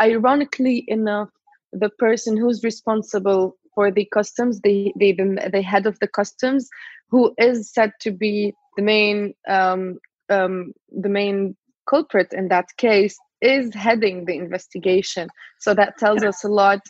Ironically 0.00 0.84
enough, 0.88 1.30
the 1.72 1.90
person 1.90 2.36
who's 2.36 2.64
responsible 2.64 3.56
for 3.74 3.90
the 3.90 4.06
customs, 4.12 4.60
the 4.60 4.92
the 4.96 5.12
the 5.52 5.62
head 5.62 5.86
of 5.86 5.98
the 6.00 6.08
customs, 6.08 6.68
who 7.10 7.34
is 7.38 7.72
said 7.72 7.92
to 8.00 8.10
be 8.10 8.54
the 8.76 8.82
main 8.82 9.34
um, 9.48 9.98
um, 10.28 10.72
the 10.90 11.08
main 11.08 11.56
culprit 11.88 12.28
in 12.32 12.48
that 12.48 12.66
case, 12.78 13.16
is 13.40 13.74
heading 13.74 14.24
the 14.24 14.36
investigation. 14.36 15.28
So 15.58 15.74
that 15.74 15.98
tells 15.98 16.22
us 16.22 16.44
a 16.44 16.48
lot 16.48 16.80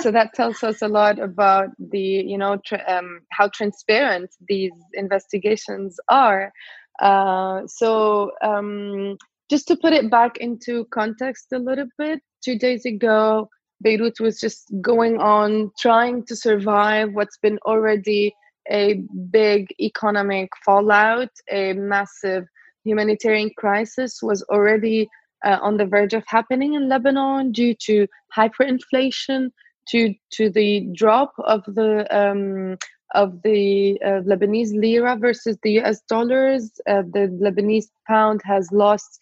so 0.00 0.10
that 0.10 0.34
tells 0.34 0.62
us 0.62 0.82
a 0.82 0.88
lot 0.88 1.18
about 1.18 1.68
the 1.78 1.98
you 1.98 2.38
know 2.38 2.58
tra- 2.64 2.84
um, 2.88 3.20
how 3.30 3.48
transparent 3.48 4.30
these 4.48 4.72
investigations 4.94 5.98
are. 6.08 6.52
Uh, 7.00 7.62
so 7.66 8.32
um, 8.42 9.16
just 9.50 9.68
to 9.68 9.76
put 9.76 9.92
it 9.92 10.10
back 10.10 10.36
into 10.38 10.84
context 10.92 11.46
a 11.52 11.58
little 11.58 11.88
bit 11.96 12.20
two 12.44 12.58
days 12.58 12.84
ago 12.84 13.48
beirut 13.80 14.18
was 14.20 14.40
just 14.40 14.72
going 14.80 15.18
on 15.18 15.70
trying 15.78 16.24
to 16.26 16.36
survive 16.36 17.10
what's 17.12 17.38
been 17.38 17.58
already 17.64 18.34
a 18.70 19.02
big 19.30 19.68
economic 19.80 20.50
fallout. 20.64 21.30
A 21.50 21.72
massive 21.74 22.44
humanitarian 22.84 23.50
crisis 23.56 24.20
was 24.22 24.42
already 24.44 25.08
uh, 25.44 25.58
on 25.62 25.76
the 25.76 25.86
verge 25.86 26.14
of 26.14 26.24
happening 26.26 26.74
in 26.74 26.88
lebanon 26.88 27.52
due 27.52 27.74
to 27.74 28.06
hyperinflation 28.36 29.50
to 29.90 30.14
to 30.32 30.50
the 30.50 30.88
drop 30.94 31.32
of 31.38 31.64
the 31.66 32.06
um, 32.16 32.76
of 33.14 33.40
the 33.42 33.98
uh, 34.04 34.20
Lebanese 34.26 34.78
lira 34.78 35.16
versus 35.16 35.56
the 35.62 35.80
US 35.80 36.00
dollars. 36.08 36.70
Uh, 36.86 37.02
the 37.12 37.28
Lebanese 37.40 37.88
pound 38.06 38.40
has 38.44 38.70
lost 38.70 39.18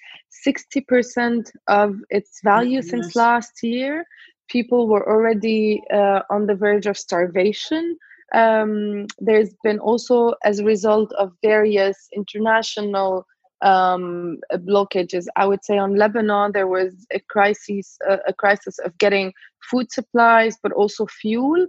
60% 0.46 1.50
of 1.68 1.96
its 2.11 2.40
value 2.42 2.76
yes. 2.76 2.88
since 2.88 3.16
last 3.16 3.62
year. 3.62 4.04
People 4.49 4.88
were 4.88 5.08
already 5.08 5.82
uh, 5.92 6.23
on 6.30 6.46
the 6.46 6.54
verge 6.54 6.87
of 6.87 6.96
starvation. 6.96 7.96
Um, 8.35 9.06
there's 9.18 9.54
been 9.62 9.78
also, 9.78 10.35
as 10.44 10.58
a 10.58 10.64
result 10.64 11.12
of 11.12 11.32
various 11.42 12.08
international 12.14 13.25
um, 13.62 14.38
blockages. 14.52 15.26
I 15.36 15.46
would 15.46 15.64
say 15.64 15.78
on 15.78 15.96
Lebanon 15.96 16.52
there 16.52 16.66
was 16.66 17.06
a 17.12 17.20
crisis, 17.30 17.96
uh, 18.08 18.18
a 18.26 18.32
crisis 18.32 18.78
of 18.78 18.96
getting 18.98 19.32
food 19.70 19.90
supplies, 19.90 20.56
but 20.62 20.72
also 20.72 21.06
fuel 21.06 21.66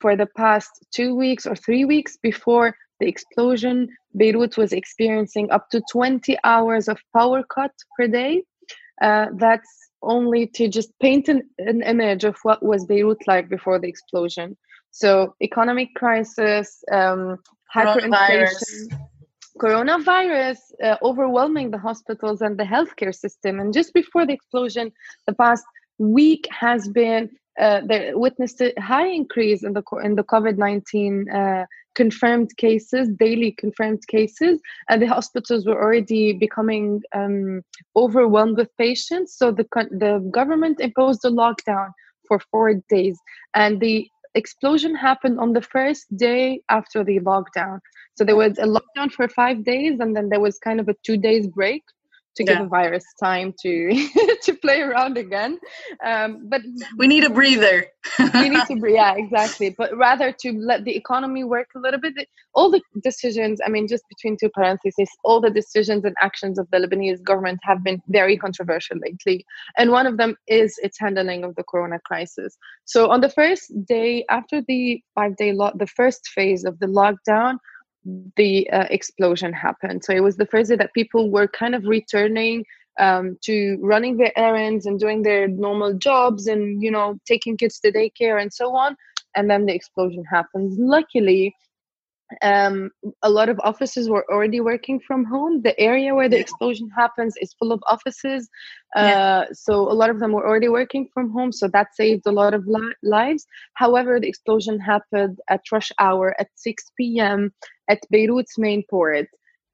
for 0.00 0.16
the 0.16 0.26
past 0.36 0.70
two 0.94 1.14
weeks 1.14 1.46
or 1.46 1.56
three 1.56 1.84
weeks 1.84 2.16
before 2.22 2.74
the 3.00 3.06
explosion. 3.06 3.88
Beirut 4.16 4.56
was 4.56 4.72
experiencing 4.72 5.50
up 5.50 5.68
to 5.70 5.82
20 5.90 6.36
hours 6.44 6.88
of 6.88 6.98
power 7.14 7.42
cut 7.42 7.72
per 7.98 8.08
day. 8.08 8.42
Uh, 9.02 9.26
that's 9.36 9.68
only 10.02 10.46
to 10.46 10.68
just 10.68 10.90
paint 11.00 11.28
an, 11.28 11.42
an 11.58 11.82
image 11.82 12.24
of 12.24 12.36
what 12.42 12.62
was 12.62 12.86
Beirut 12.86 13.26
like 13.26 13.48
before 13.48 13.78
the 13.78 13.88
explosion. 13.88 14.56
So, 14.90 15.34
economic 15.42 15.94
crisis, 15.94 16.82
um, 16.90 17.38
hyperinflation 17.74 18.88
coronavirus 19.58 20.58
uh, 20.82 20.96
overwhelming 21.02 21.70
the 21.70 21.78
hospitals 21.78 22.40
and 22.42 22.58
the 22.58 22.64
healthcare 22.64 23.14
system. 23.14 23.60
And 23.60 23.72
just 23.72 23.92
before 23.94 24.26
the 24.26 24.32
explosion, 24.32 24.92
the 25.26 25.34
past 25.34 25.64
week 25.98 26.46
has 26.50 26.88
been 26.88 27.30
uh, 27.58 27.80
witnessed 28.12 28.60
a 28.60 28.72
high 28.78 29.08
increase 29.08 29.64
in 29.64 29.72
the 29.72 29.82
in 30.04 30.14
the 30.16 30.24
COVID 30.24 30.58
nineteen 30.58 31.14
uh, 31.30 31.64
confirmed 31.94 32.50
cases, 32.58 33.08
daily 33.18 33.52
confirmed 33.52 34.02
cases, 34.08 34.60
and 34.90 35.00
the 35.00 35.06
hospitals 35.06 35.64
were 35.66 35.80
already 35.82 36.34
becoming 36.34 37.00
um, 37.14 37.62
overwhelmed 37.94 38.58
with 38.58 38.76
patients. 38.76 39.38
So 39.38 39.52
the 39.52 39.66
the 40.04 40.12
government 40.30 40.80
imposed 40.80 41.24
a 41.24 41.30
lockdown 41.30 41.88
for 42.28 42.38
four 42.50 42.74
days, 42.90 43.18
and 43.54 43.80
the 43.80 44.06
explosion 44.36 44.94
happened 44.94 45.40
on 45.40 45.52
the 45.52 45.62
first 45.62 46.04
day 46.16 46.60
after 46.68 47.02
the 47.02 47.18
lockdown. 47.20 47.80
So 48.16 48.24
there 48.24 48.36
was 48.36 48.58
a 48.58 48.66
lockdown 48.66 49.10
for 49.10 49.28
five 49.28 49.64
days, 49.64 50.00
and 50.00 50.14
then 50.16 50.28
there 50.28 50.40
was 50.40 50.58
kind 50.58 50.80
of 50.80 50.88
a 50.88 50.94
two 51.04 51.16
days 51.16 51.46
break 51.48 51.82
to 52.36 52.44
give 52.44 52.60
a 52.60 52.66
virus 52.66 53.04
time 53.22 53.54
to 53.62 53.90
to 54.42 54.54
play 54.54 54.80
around 54.80 55.16
again. 55.16 55.58
Um, 56.04 56.48
but 56.48 56.62
we 56.98 57.06
need 57.06 57.24
a 57.24 57.30
breather. 57.30 57.86
we 58.34 58.48
need 58.48 58.66
to 58.66 58.76
breathe. 58.80 58.96
Yeah, 58.96 59.14
exactly. 59.16 59.70
But 59.70 59.96
rather 59.96 60.32
to 60.32 60.52
let 60.52 60.84
the 60.84 60.96
economy 60.96 61.44
work 61.44 61.68
a 61.74 61.78
little 61.78 62.00
bit. 62.00 62.28
All 62.54 62.70
the 62.70 62.80
decisions, 63.02 63.60
I 63.64 63.68
mean, 63.68 63.86
just 63.86 64.04
between 64.08 64.36
two 64.38 64.48
parentheses, 64.50 65.08
all 65.24 65.40
the 65.40 65.50
decisions 65.50 66.04
and 66.04 66.14
actions 66.22 66.58
of 66.58 66.66
the 66.70 66.78
Lebanese 66.78 67.22
government 67.22 67.58
have 67.62 67.84
been 67.84 68.00
very 68.08 68.36
controversial 68.36 68.96
lately. 68.98 69.44
And 69.76 69.90
one 69.90 70.06
of 70.06 70.16
them 70.16 70.36
is 70.46 70.78
its 70.82 70.98
handling 70.98 71.44
of 71.44 71.54
the 71.56 71.64
corona 71.64 71.98
crisis. 72.04 72.56
So 72.84 73.10
on 73.10 73.20
the 73.20 73.28
first 73.28 73.72
day 73.86 74.24
after 74.30 74.62
the 74.66 75.02
five 75.14 75.36
day 75.36 75.52
lo- 75.52 75.72
the 75.74 75.86
first 75.86 76.28
phase 76.28 76.64
of 76.64 76.78
the 76.78 76.86
lockdown, 76.86 77.58
the 78.36 78.68
uh, 78.70 78.86
explosion 78.90 79.52
happened. 79.52 80.04
So 80.04 80.12
it 80.12 80.22
was 80.22 80.36
the 80.36 80.46
first 80.46 80.70
day 80.70 80.76
that 80.76 80.94
people 80.94 81.30
were 81.30 81.48
kind 81.48 81.74
of 81.74 81.84
returning 81.84 82.64
um, 82.98 83.36
to 83.42 83.78
running 83.82 84.16
their 84.16 84.36
errands 84.38 84.86
and 84.86 84.98
doing 84.98 85.22
their 85.22 85.48
normal 85.48 85.94
jobs 85.94 86.46
and 86.46 86.82
you 86.82 86.90
know 86.90 87.18
taking 87.26 87.56
kids 87.56 87.78
to 87.80 87.92
daycare 87.92 88.40
and 88.40 88.52
so 88.52 88.74
on. 88.74 88.96
And 89.34 89.50
then 89.50 89.66
the 89.66 89.74
explosion 89.74 90.24
happened. 90.30 90.72
Luckily, 90.78 91.54
um, 92.42 92.90
a 93.22 93.30
lot 93.30 93.48
of 93.48 93.60
offices 93.62 94.08
were 94.08 94.24
already 94.32 94.60
working 94.60 94.98
from 95.00 95.24
home. 95.24 95.62
The 95.62 95.78
area 95.78 96.14
where 96.14 96.28
the 96.28 96.38
explosion 96.38 96.88
happens 96.96 97.34
is 97.40 97.54
full 97.54 97.72
of 97.72 97.82
offices. 97.86 98.48
Uh, 98.96 99.02
yeah. 99.06 99.44
So 99.52 99.74
a 99.90 99.94
lot 99.94 100.10
of 100.10 100.18
them 100.20 100.32
were 100.32 100.46
already 100.46 100.68
working 100.68 101.08
from 101.12 101.30
home. 101.30 101.52
So 101.52 101.68
that 101.68 101.94
saved 101.94 102.22
a 102.26 102.32
lot 102.32 102.54
of 102.54 102.66
li- 102.66 102.94
lives. 103.02 103.46
However, 103.74 104.18
the 104.18 104.28
explosion 104.28 104.80
happened 104.80 105.38
at 105.48 105.60
rush 105.70 105.92
hour 105.98 106.34
at 106.40 106.48
6 106.56 107.20
p.m. 107.20 107.52
at 107.88 108.00
Beirut's 108.10 108.58
main 108.58 108.82
port. 108.88 109.28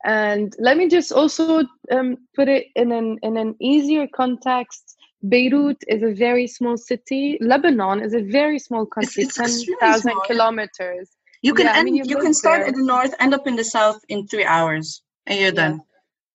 And 0.04 0.54
let 0.58 0.76
me 0.76 0.88
just 0.88 1.12
also 1.12 1.64
um, 1.90 2.16
put 2.34 2.48
it 2.48 2.66
in 2.74 2.90
an, 2.92 3.18
in 3.22 3.36
an 3.36 3.54
easier 3.60 4.08
context. 4.12 4.96
Beirut 5.28 5.76
is 5.86 6.02
a 6.02 6.12
very 6.12 6.48
small 6.48 6.76
city. 6.76 7.38
Lebanon 7.40 8.02
is 8.02 8.12
a 8.12 8.22
very 8.22 8.58
small 8.58 8.84
country, 8.84 9.24
It's 9.24 9.36
10,000 9.36 10.12
kilometers. 10.26 11.10
You 11.42 11.54
can 11.54 11.66
yeah, 11.66 11.72
end, 11.72 11.80
I 11.80 11.84
mean, 11.84 11.94
you, 11.96 12.04
you 12.06 12.18
can 12.18 12.34
start 12.34 12.60
there. 12.60 12.68
in 12.68 12.74
the 12.74 12.84
north, 12.84 13.14
end 13.20 13.34
up 13.34 13.46
in 13.46 13.56
the 13.56 13.64
south 13.64 14.00
in 14.08 14.26
three 14.28 14.44
hours, 14.44 15.02
and 15.26 15.38
you're 15.38 15.48
yeah. 15.48 15.68
done. 15.68 15.80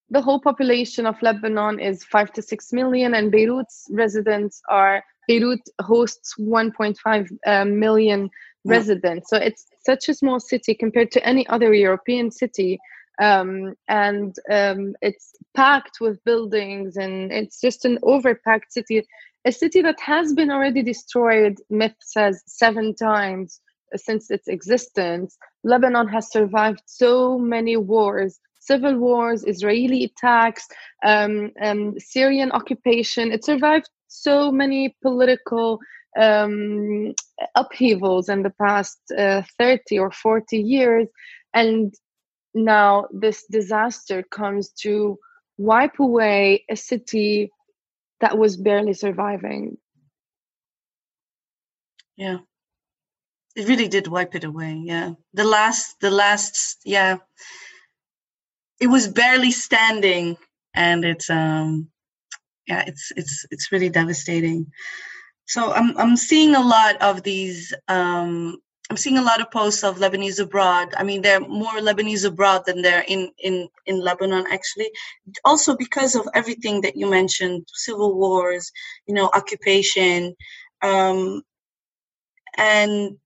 The 0.10 0.22
whole 0.22 0.40
population 0.40 1.06
of 1.06 1.22
Lebanon 1.22 1.80
is 1.80 2.04
five 2.06 2.32
to 2.34 2.42
six 2.42 2.72
million, 2.72 3.14
and 3.14 3.32
Beirut's 3.32 3.88
residents 3.90 4.62
are 4.70 5.04
Beirut 5.28 5.62
hosts 5.82 6.36
1.5 6.40 7.30
uh, 7.46 7.66
million 7.66 8.30
residents. 8.70 9.30
So 9.30 9.38
it's 9.38 9.66
such 9.86 10.10
a 10.10 10.14
small 10.14 10.40
city 10.40 10.74
compared 10.74 11.12
to 11.12 11.26
any 11.26 11.48
other 11.48 11.74
European 11.74 12.32
city. 12.32 12.80
Um, 13.20 13.74
and 13.88 14.36
um, 14.52 14.94
it's 15.02 15.34
packed 15.56 15.98
with 16.00 16.24
buildings, 16.24 16.98
and 16.98 17.32
it's 17.32 17.60
just 17.60 17.86
an 17.86 17.98
overpacked 18.04 18.70
city. 18.70 19.04
A 19.46 19.52
city 19.52 19.82
that 19.82 20.00
has 20.00 20.34
been 20.34 20.52
already 20.52 20.84
destroyed, 20.84 21.58
myth 21.70 21.96
says, 22.00 22.44
seven 22.46 22.94
times 22.94 23.60
since 23.96 24.30
its 24.30 24.48
existence, 24.48 25.38
Lebanon 25.64 26.08
has 26.10 26.30
survived 26.32 26.82
so 26.86 27.40
many 27.40 27.78
wars 27.78 28.40
civil 28.68 28.98
wars, 28.98 29.46
Israeli 29.46 30.04
attacks, 30.04 30.68
um, 31.06 31.52
um, 31.62 31.98
Syrian 32.00 32.52
occupation. 32.52 33.32
It 33.32 33.46
survived 33.46 33.90
so 34.08 34.52
many 34.52 34.96
political 35.02 35.80
um, 36.20 37.14
upheavals 37.56 38.30
in 38.30 38.44
the 38.44 38.54
past 38.62 39.00
uh, 39.18 39.42
30 39.58 40.00
or 40.00 40.12
40 40.12 40.58
years. 40.58 41.08
And 41.54 41.94
now 42.54 43.08
this 43.12 43.46
disaster 43.50 44.24
comes 44.24 44.70
to 44.82 45.18
wipe 45.58 46.00
away 46.00 46.66
a 46.70 46.76
city 46.76 47.52
that 48.22 48.38
was 48.38 48.58
barely 48.58 48.94
surviving. 48.94 49.78
Yeah 52.16 52.38
it 53.58 53.68
really 53.68 53.88
did 53.88 54.08
wipe 54.08 54.36
it 54.36 54.44
away 54.44 54.80
yeah 54.86 55.12
the 55.34 55.44
last 55.44 56.00
the 56.00 56.12
last 56.12 56.80
yeah 56.86 57.18
it 58.80 58.88
was 58.88 59.08
barely 59.08 59.52
standing 59.52 60.38
and 60.76 61.04
it's 61.04 61.30
um 61.30 61.90
yeah 62.68 62.84
it's 62.86 63.12
it's 63.16 63.46
it's 63.50 63.72
really 63.72 63.90
devastating 63.90 64.68
so 65.48 65.72
i'm 65.74 65.98
i'm 65.98 66.16
seeing 66.16 66.56
a 66.56 66.62
lot 66.62 67.02
of 67.02 67.24
these 67.24 67.74
um 67.88 68.58
i'm 68.90 68.98
seeing 68.98 69.18
a 69.18 69.22
lot 69.24 69.42
of 69.42 69.52
posts 69.52 69.84
of 69.84 69.98
lebanese 69.98 70.40
abroad. 70.40 70.94
I 70.98 71.04
mean 71.04 71.22
there 71.22 71.38
are 71.38 71.48
more 71.48 71.80
lebanese 71.80 72.26
abroad 72.26 72.64
than 72.66 72.82
there 72.82 73.04
in 73.08 73.32
in 73.40 73.68
in 73.86 74.00
lebanon 74.02 74.46
actually. 74.52 74.90
Also 75.44 75.76
because 75.76 76.16
of 76.16 76.28
everything 76.34 76.82
that 76.82 76.96
you 76.96 77.10
mentioned 77.10 77.68
civil 77.74 78.16
wars 78.16 78.72
you 79.08 79.14
know 79.14 79.30
occupation 79.34 80.36
um 80.82 81.42
and 82.58 83.18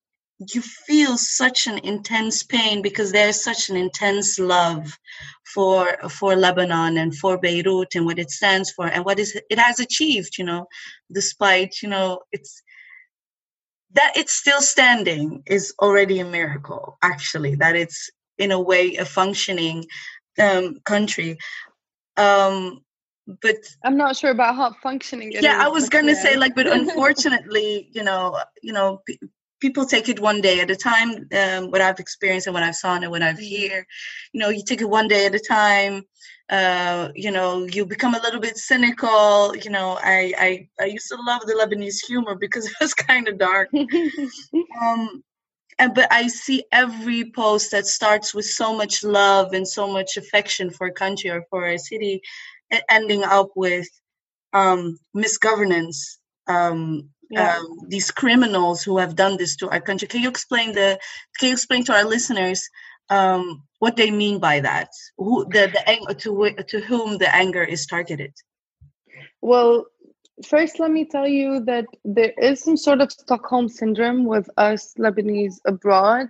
you 0.54 0.62
feel 0.62 1.18
such 1.18 1.68
an 1.68 1.78
intense 1.80 2.44
pain 2.44 2.82
because 2.82 3.12
there's 3.12 3.44
such 3.44 3.70
an 3.70 3.76
intense 3.76 4.40
love 4.40 4.98
for 5.46 5.98
for 6.10 6.36
Lebanon 6.36 6.98
and 6.98 7.16
for 7.16 7.38
Beirut 7.38 7.96
and 7.96 8.06
what 8.06 8.20
it 8.20 8.32
stands 8.32 8.72
for 8.72 8.88
and 8.88 9.06
what 9.06 9.20
is 9.20 9.40
it 9.50 9.60
has 9.60 9.80
achieved 9.80 10.38
you 10.38 10.46
know 10.46 10.66
despite 11.12 11.82
you 11.84 11.90
know 11.90 12.20
it's 12.32 12.64
that 13.94 14.14
it's 14.16 14.34
still 14.34 14.62
standing 14.62 15.44
is 15.46 15.74
already 15.80 16.20
a 16.20 16.26
miracle 16.26 16.98
actually 17.04 17.56
that 17.56 17.76
it's 17.76 18.10
in 18.38 18.52
a 18.52 18.60
way 18.60 18.96
a 18.96 19.06
functioning 19.06 19.86
um, 20.40 20.78
country. 20.86 21.38
Um, 22.18 22.82
but 23.42 23.56
i'm 23.86 23.96
not 23.96 24.18
sure 24.18 24.32
about 24.32 24.56
how 24.56 24.74
functioning 24.82 25.32
yeah 25.32 25.60
is, 25.60 25.66
i 25.66 25.68
was 25.68 25.90
gonna 25.90 26.16
say 26.16 26.36
like 26.36 26.56
but 26.56 26.68
unfortunately 26.80 27.88
you 27.94 28.04
know 28.04 28.38
you 28.64 28.74
know 28.74 29.00
people 29.62 29.86
take 29.86 30.10
it 30.10 30.20
one 30.20 30.42
day 30.42 30.60
at 30.60 30.72
a 30.72 30.76
time. 30.76 31.28
Um, 31.32 31.72
what 31.72 31.82
I've 31.82 32.00
experienced 32.00 32.48
and 32.48 32.54
what 32.54 32.64
I've 32.64 32.76
seen 32.76 33.04
and 33.04 33.12
what 33.12 33.22
I've 33.22 33.38
mm-hmm. 33.38 33.74
heard, 33.74 33.86
you 34.34 34.40
know, 34.40 34.50
you 34.50 34.64
take 34.66 34.82
it 34.82 34.90
one 34.90 35.08
day 35.08 35.26
at 35.28 35.36
a 35.36 35.40
time. 35.40 36.04
Uh, 36.50 37.10
you 37.16 37.32
know, 37.32 37.66
you 37.66 37.86
become 37.86 38.14
a 38.14 38.22
little 38.22 38.42
bit 38.42 38.58
cynical. 38.58 39.56
You 39.56 39.70
know, 39.70 39.98
I 40.04 40.34
I, 40.38 40.68
I 40.82 40.86
used 40.86 41.08
to 41.08 41.18
love 41.26 41.42
the 41.46 41.54
Lebanese 41.54 42.06
humor 42.06 42.36
because 42.36 42.66
it 42.70 42.76
was 42.82 42.94
kind 42.94 43.30
of 43.30 43.38
dark. 43.38 43.70
um, 44.82 45.24
and 45.80 45.96
but 45.96 46.12
I 46.12 46.28
see 46.28 46.66
every 46.74 47.32
post 47.32 47.72
that 47.72 47.86
starts 47.86 48.34
with 48.34 48.46
so 48.46 48.76
much 48.76 49.04
love 49.04 49.54
and 49.54 49.68
so 49.68 49.88
much 49.88 50.18
affection 50.18 50.70
for 50.70 50.88
a 50.88 50.94
country 50.94 51.30
or 51.30 51.46
for 51.50 51.68
a 51.68 51.80
city, 51.80 52.22
ending 52.90 53.24
up 53.24 53.50
with 53.56 53.88
um, 54.54 55.00
misgovernance. 55.16 56.18
Um, 56.48 57.10
yeah. 57.32 57.58
um, 57.58 57.80
these 57.88 58.12
criminals 58.12 58.84
who 58.84 58.98
have 58.98 59.16
done 59.16 59.38
this 59.38 59.56
to 59.58 59.70
our 59.70 59.82
country. 59.82 60.08
Can 60.08 60.22
you 60.22 60.30
explain 60.30 60.74
the? 60.74 61.00
Can 61.40 61.48
you 61.50 61.54
explain 61.54 61.84
to 61.86 61.94
our 61.94 62.04
listeners 62.06 62.68
um, 63.10 63.64
what 63.80 63.96
they 63.96 64.12
mean 64.12 64.40
by 64.40 64.60
that? 64.60 64.90
Who 65.18 65.46
the 65.46 65.72
the 65.74 66.16
to 66.16 66.64
to 66.64 66.80
whom 66.82 67.18
the 67.18 67.34
anger 67.34 67.64
is 67.64 67.86
targeted? 67.86 68.34
Well, 69.42 69.86
first 70.46 70.80
let 70.80 70.92
me 70.92 71.06
tell 71.06 71.28
you 71.28 71.62
that 71.66 71.86
there 72.04 72.34
is 72.38 72.64
some 72.64 72.78
sort 72.78 73.02
of 73.02 73.12
Stockholm 73.12 73.70
syndrome 73.70 74.26
with 74.26 74.50
us 74.58 74.94
Lebanese 75.00 75.60
abroad. 75.66 76.28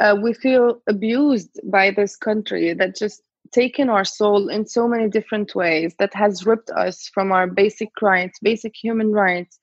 Uh, 0.00 0.16
we 0.22 0.32
feel 0.32 0.80
abused 0.86 1.60
by 1.64 1.90
this 1.90 2.16
country 2.16 2.72
that 2.72 2.96
just 2.96 3.22
taken 3.52 3.88
our 3.88 4.04
soul 4.04 4.48
in 4.48 4.66
so 4.66 4.86
many 4.86 5.08
different 5.08 5.54
ways 5.54 5.94
that 5.98 6.12
has 6.14 6.46
ripped 6.46 6.70
us 6.70 7.08
from 7.12 7.32
our 7.32 7.46
basic 7.46 7.90
rights 8.02 8.38
basic 8.40 8.74
human 8.76 9.12
rights 9.12 9.58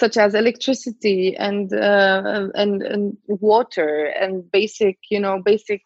such 0.00 0.16
as 0.16 0.34
electricity 0.34 1.36
and 1.36 1.72
uh, 1.74 2.48
and 2.54 2.82
and 2.82 3.16
water 3.28 4.06
and 4.22 4.50
basic 4.50 4.98
you 5.10 5.20
know 5.20 5.40
basic 5.44 5.82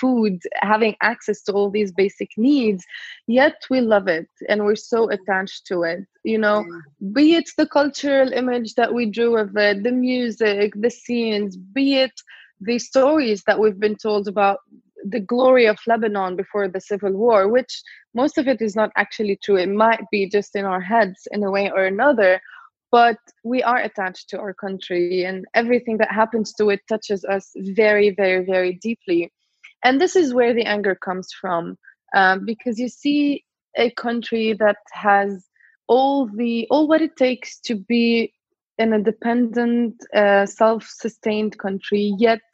food 0.00 0.38
having 0.62 0.94
access 1.02 1.42
to 1.42 1.52
all 1.52 1.70
these 1.70 1.92
basic 1.92 2.30
needs 2.38 2.84
yet 3.26 3.56
we 3.70 3.80
love 3.80 4.08
it 4.08 4.28
and 4.48 4.64
we're 4.64 4.76
so 4.94 5.10
attached 5.10 5.66
to 5.66 5.82
it 5.82 6.00
you 6.24 6.38
know 6.38 6.64
be 7.12 7.34
it 7.34 7.48
the 7.58 7.66
cultural 7.66 8.32
image 8.32 8.74
that 8.74 8.94
we 8.94 9.04
drew 9.10 9.36
of 9.36 9.56
it 9.56 9.82
the 9.82 9.92
music 9.92 10.72
the 10.76 10.90
scenes 10.90 11.56
be 11.56 11.96
it 11.96 12.12
the 12.60 12.78
stories 12.78 13.42
that 13.46 13.58
we've 13.58 13.80
been 13.80 13.96
told 13.96 14.28
about 14.28 14.58
the 15.04 15.20
glory 15.20 15.66
of 15.66 15.78
Lebanon 15.86 16.36
before 16.36 16.68
the 16.68 16.80
civil 16.80 17.12
war, 17.12 17.48
which 17.48 17.82
most 18.14 18.38
of 18.38 18.48
it 18.48 18.62
is 18.62 18.74
not 18.74 18.90
actually 18.96 19.38
true. 19.42 19.56
It 19.56 19.68
might 19.68 20.04
be 20.10 20.28
just 20.28 20.56
in 20.56 20.64
our 20.64 20.80
heads 20.80 21.28
in 21.30 21.44
a 21.44 21.50
way 21.50 21.70
or 21.70 21.84
another, 21.84 22.40
but 22.94 23.18
we 23.42 23.60
are 23.70 23.80
attached 23.88 24.28
to 24.28 24.38
our 24.38 24.54
country 24.54 25.24
and 25.24 25.44
everything 25.54 25.96
that 25.98 26.12
happens 26.20 26.52
to 26.54 26.70
it 26.74 26.80
touches 26.88 27.24
us 27.36 27.50
very 27.78 28.10
very 28.10 28.44
very 28.44 28.72
deeply 28.86 29.20
and 29.84 30.00
this 30.00 30.14
is 30.22 30.36
where 30.38 30.54
the 30.54 30.68
anger 30.74 30.94
comes 31.08 31.28
from 31.40 31.76
um, 32.14 32.44
because 32.44 32.78
you 32.78 32.88
see 32.88 33.44
a 33.76 33.90
country 34.06 34.46
that 34.64 34.80
has 34.92 35.30
all 35.88 36.26
the 36.40 36.66
all 36.70 36.86
what 36.86 37.02
it 37.02 37.16
takes 37.16 37.58
to 37.60 37.74
be 37.74 38.32
an 38.78 38.92
independent 38.92 39.94
uh, 40.14 40.46
self-sustained 40.46 41.58
country 41.58 42.14
yet 42.18 42.46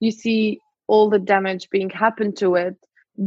you 0.00 0.10
see 0.10 0.58
all 0.86 1.08
the 1.08 1.24
damage 1.34 1.68
being 1.70 1.90
happened 1.90 2.36
to 2.36 2.54
it 2.54 2.76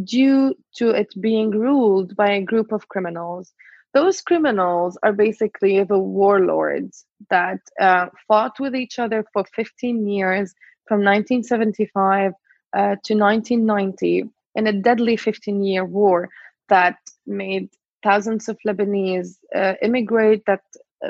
due 0.03 0.53
to 0.75 0.89
it 0.89 1.13
being 1.21 1.51
ruled 1.51 2.15
by 2.15 2.31
a 2.31 2.41
group 2.41 2.71
of 2.71 2.87
criminals. 2.89 3.53
Those 3.95 4.19
criminals 4.19 4.97
are 5.03 5.13
basically 5.13 5.81
the 5.85 5.97
warlords 5.97 7.05
that 7.29 7.61
uh, 7.79 8.07
fought 8.27 8.59
with 8.59 8.75
each 8.75 8.99
other 8.99 9.25
for 9.31 9.45
15 9.55 10.05
years 10.05 10.53
from 10.85 10.99
1975 10.99 12.33
uh, 12.73 12.77
to 12.77 13.13
1990 13.15 14.25
in 14.55 14.67
a 14.67 14.73
deadly 14.73 15.15
15 15.15 15.63
year 15.63 15.85
war 15.85 16.27
that 16.67 16.97
made 17.25 17.69
thousands 18.03 18.49
of 18.49 18.57
Lebanese 18.67 19.37
uh, 19.55 19.75
immigrate, 19.81 20.43
that 20.45 20.63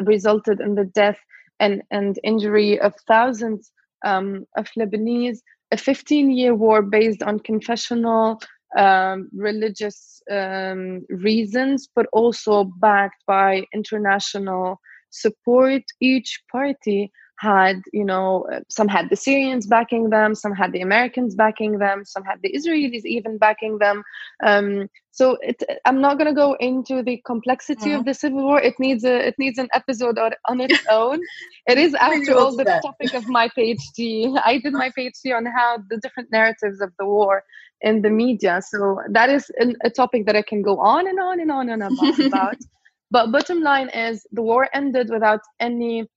resulted 0.03 0.59
in 0.59 0.75
the 0.75 0.85
death 0.85 1.17
and, 1.59 1.81
and 1.89 2.19
injury 2.23 2.79
of 2.79 2.93
thousands 3.07 3.71
um, 4.05 4.45
of 4.57 4.67
Lebanese, 4.77 5.39
a 5.71 5.77
15 5.77 6.29
year 6.29 6.53
war 6.53 6.83
based 6.83 7.23
on 7.23 7.39
confessional 7.39 8.39
um, 8.75 9.29
religious 9.33 10.21
um, 10.31 11.05
reasons, 11.09 11.89
but 11.95 12.07
also 12.11 12.63
backed 12.63 13.23
by 13.27 13.65
international 13.73 14.79
support. 15.09 15.83
Each 16.01 16.41
party 16.51 17.11
had, 17.39 17.81
you 17.91 18.05
know, 18.05 18.45
some 18.69 18.87
had 18.87 19.09
the 19.09 19.15
Syrians 19.15 19.67
backing 19.67 20.09
them, 20.09 20.35
some 20.35 20.53
had 20.53 20.71
the 20.71 20.81
Americans 20.81 21.35
backing 21.35 21.79
them, 21.79 22.05
some 22.05 22.23
had 22.23 22.39
the 22.41 22.53
Israelis 22.53 23.05
even 23.05 23.37
backing 23.37 23.77
them. 23.79 24.03
Um, 24.43 24.87
so 25.11 25.37
it, 25.41 25.63
I'm 25.85 26.01
not 26.01 26.17
going 26.17 26.27
to 26.27 26.33
go 26.33 26.57
into 26.59 27.01
the 27.01 27.21
complexity 27.25 27.91
mm-hmm. 27.91 27.99
of 27.99 28.05
the 28.05 28.13
civil 28.13 28.43
war. 28.43 28.61
It 28.61 28.77
needs 28.79 29.05
a 29.05 29.27
it 29.27 29.35
needs 29.39 29.57
an 29.57 29.69
episode 29.73 30.17
on, 30.17 30.31
on 30.49 30.59
its 30.59 30.83
own. 30.91 31.19
it 31.67 31.77
is 31.77 31.93
after 31.93 32.35
all 32.35 32.55
the 32.55 32.65
that. 32.65 32.81
topic 32.81 33.13
of 33.13 33.27
my 33.27 33.49
PhD. 33.57 34.37
I 34.43 34.57
did 34.57 34.73
my 34.73 34.91
PhD 34.97 35.35
on 35.35 35.45
how 35.45 35.77
the 35.89 35.97
different 35.97 36.31
narratives 36.31 36.81
of 36.81 36.91
the 36.99 37.05
war 37.05 37.43
in 37.81 38.01
the 38.01 38.09
media. 38.09 38.61
So 38.61 38.99
that 39.11 39.29
is 39.29 39.49
an, 39.57 39.75
a 39.83 39.89
topic 39.89 40.25
that 40.25 40.35
I 40.35 40.41
can 40.41 40.61
go 40.61 40.79
on 40.79 41.07
and 41.07 41.19
on 41.19 41.39
and 41.39 41.51
on 41.51 41.69
and 41.69 41.83
on 41.83 42.21
about. 42.25 42.57
but 43.11 43.31
bottom 43.31 43.61
line 43.61 43.89
is 43.89 44.25
the 44.31 44.41
war 44.41 44.67
ended 44.73 45.09
without 45.09 45.41
any 45.59 46.09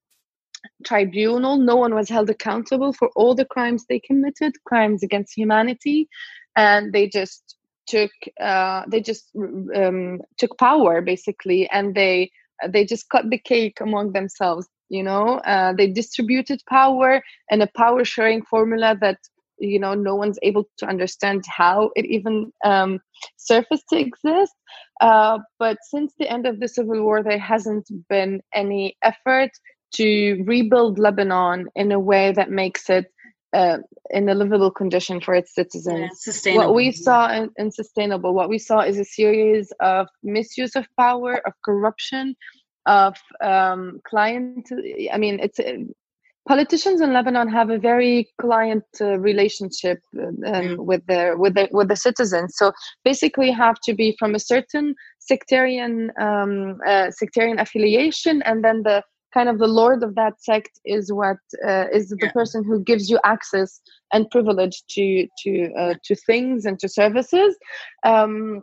tribunal. 0.85 1.57
No 1.59 1.77
one 1.77 1.95
was 1.95 2.09
held 2.09 2.31
accountable 2.31 2.93
for 2.93 3.11
all 3.17 3.35
the 3.35 3.45
crimes 3.45 3.85
they 3.89 4.01
committed, 4.01 4.53
crimes 4.65 5.03
against 5.03 5.37
humanity, 5.37 6.09
and 6.57 6.93
they 6.93 7.09
just 7.09 7.57
took 7.87 8.11
uh, 8.41 8.83
they 8.89 9.01
just 9.01 9.31
um, 9.75 10.21
took 10.39 10.59
power 10.59 11.01
basically, 11.01 11.69
and 11.71 11.95
they 11.95 12.31
they 12.69 12.85
just 12.85 13.09
cut 13.09 13.31
the 13.31 13.39
cake 13.39 13.79
among 13.81 14.13
themselves. 14.13 14.69
You 14.89 15.03
know, 15.03 15.39
uh, 15.39 15.75
they 15.77 15.89
distributed 15.89 16.63
power 16.69 17.23
and 17.51 17.63
a 17.63 17.69
power 17.77 18.05
sharing 18.05 18.43
formula 18.43 18.97
that 19.01 19.19
you 19.59 19.79
know 19.79 19.95
no 19.95 20.15
one's 20.15 20.39
able 20.43 20.65
to 20.79 20.87
understand 20.87 21.45
how 21.49 21.91
it 21.97 22.05
even 22.07 22.53
um, 22.65 23.01
surfaced 23.37 23.85
to 23.91 23.99
exist 23.99 24.55
uh, 25.01 25.39
but 25.59 25.79
since 25.83 26.15
the 26.19 26.31
end 26.31 26.47
of 26.47 26.61
the 26.61 26.69
civil 26.69 27.03
war 27.03 27.23
there 27.23 27.39
hasn't 27.39 27.89
been 28.09 28.41
any 28.55 28.97
effort 29.03 29.51
to 29.95 30.43
rebuild 30.45 30.99
Lebanon 30.99 31.69
in 31.75 31.93
a 31.93 31.99
way 32.01 32.33
that 32.33 32.51
makes 32.51 32.89
it 32.91 33.07
uh, 33.53 33.79
in 34.11 34.29
a 34.29 34.35
livable 34.35 34.71
condition 34.71 35.21
for 35.21 35.35
its 35.35 35.55
citizens. 35.55 36.45
Yeah, 36.45 36.57
what 36.57 36.75
we 36.75 36.93
saw 36.93 37.33
in, 37.33 37.51
in, 37.57 37.71
sustainable, 37.71 38.35
what 38.35 38.49
we 38.49 38.59
saw 38.59 38.81
is 38.81 38.99
a 38.99 39.05
series 39.05 39.73
of 39.81 40.07
misuse 40.23 40.77
of 40.77 40.87
power, 40.99 41.41
of 41.47 41.53
corruption, 41.65 42.35
of 42.87 43.17
um, 43.43 44.01
client. 44.07 44.69
I 45.13 45.19
mean, 45.19 45.41
it's 45.41 45.59
uh, 45.59 45.77
politicians 46.47 47.01
in 47.01 47.13
Lebanon 47.13 47.49
have 47.49 47.71
a 47.71 47.79
very 47.79 48.29
client 48.41 48.85
uh, 49.01 49.19
relationship 49.19 49.99
um, 50.19 50.37
mm. 50.43 50.77
with 50.79 51.05
their 51.07 51.37
with 51.37 51.55
the 51.55 51.69
with 51.71 51.89
the 51.89 51.97
citizens. 51.97 52.55
So 52.57 52.73
basically, 53.05 53.51
have 53.51 53.77
to 53.85 53.95
be 53.95 54.17
from 54.19 54.35
a 54.35 54.41
certain 54.41 54.95
sectarian 55.19 56.11
um, 56.21 56.79
uh, 56.87 57.11
sectarian 57.11 57.59
affiliation, 57.59 58.43
and 58.43 58.65
then 58.65 58.83
the 58.83 59.03
kind 59.33 59.49
of 59.49 59.59
the 59.59 59.67
lord 59.67 60.03
of 60.03 60.15
that 60.15 60.41
sect 60.43 60.81
is 60.85 61.13
what 61.13 61.39
uh, 61.67 61.87
is 61.93 62.09
the 62.09 62.19
yeah. 62.23 62.33
person 62.33 62.65
who 62.65 62.83
gives 62.83 63.11
you 63.11 63.19
access 63.25 63.81
and 64.13 64.31
privilege 64.31 64.83
to 64.89 65.27
to 65.43 65.73
uh, 65.79 65.95
to 66.05 66.15
things 66.15 66.65
and 66.65 66.79
to 66.79 66.89
services 66.89 67.57
um, 68.05 68.61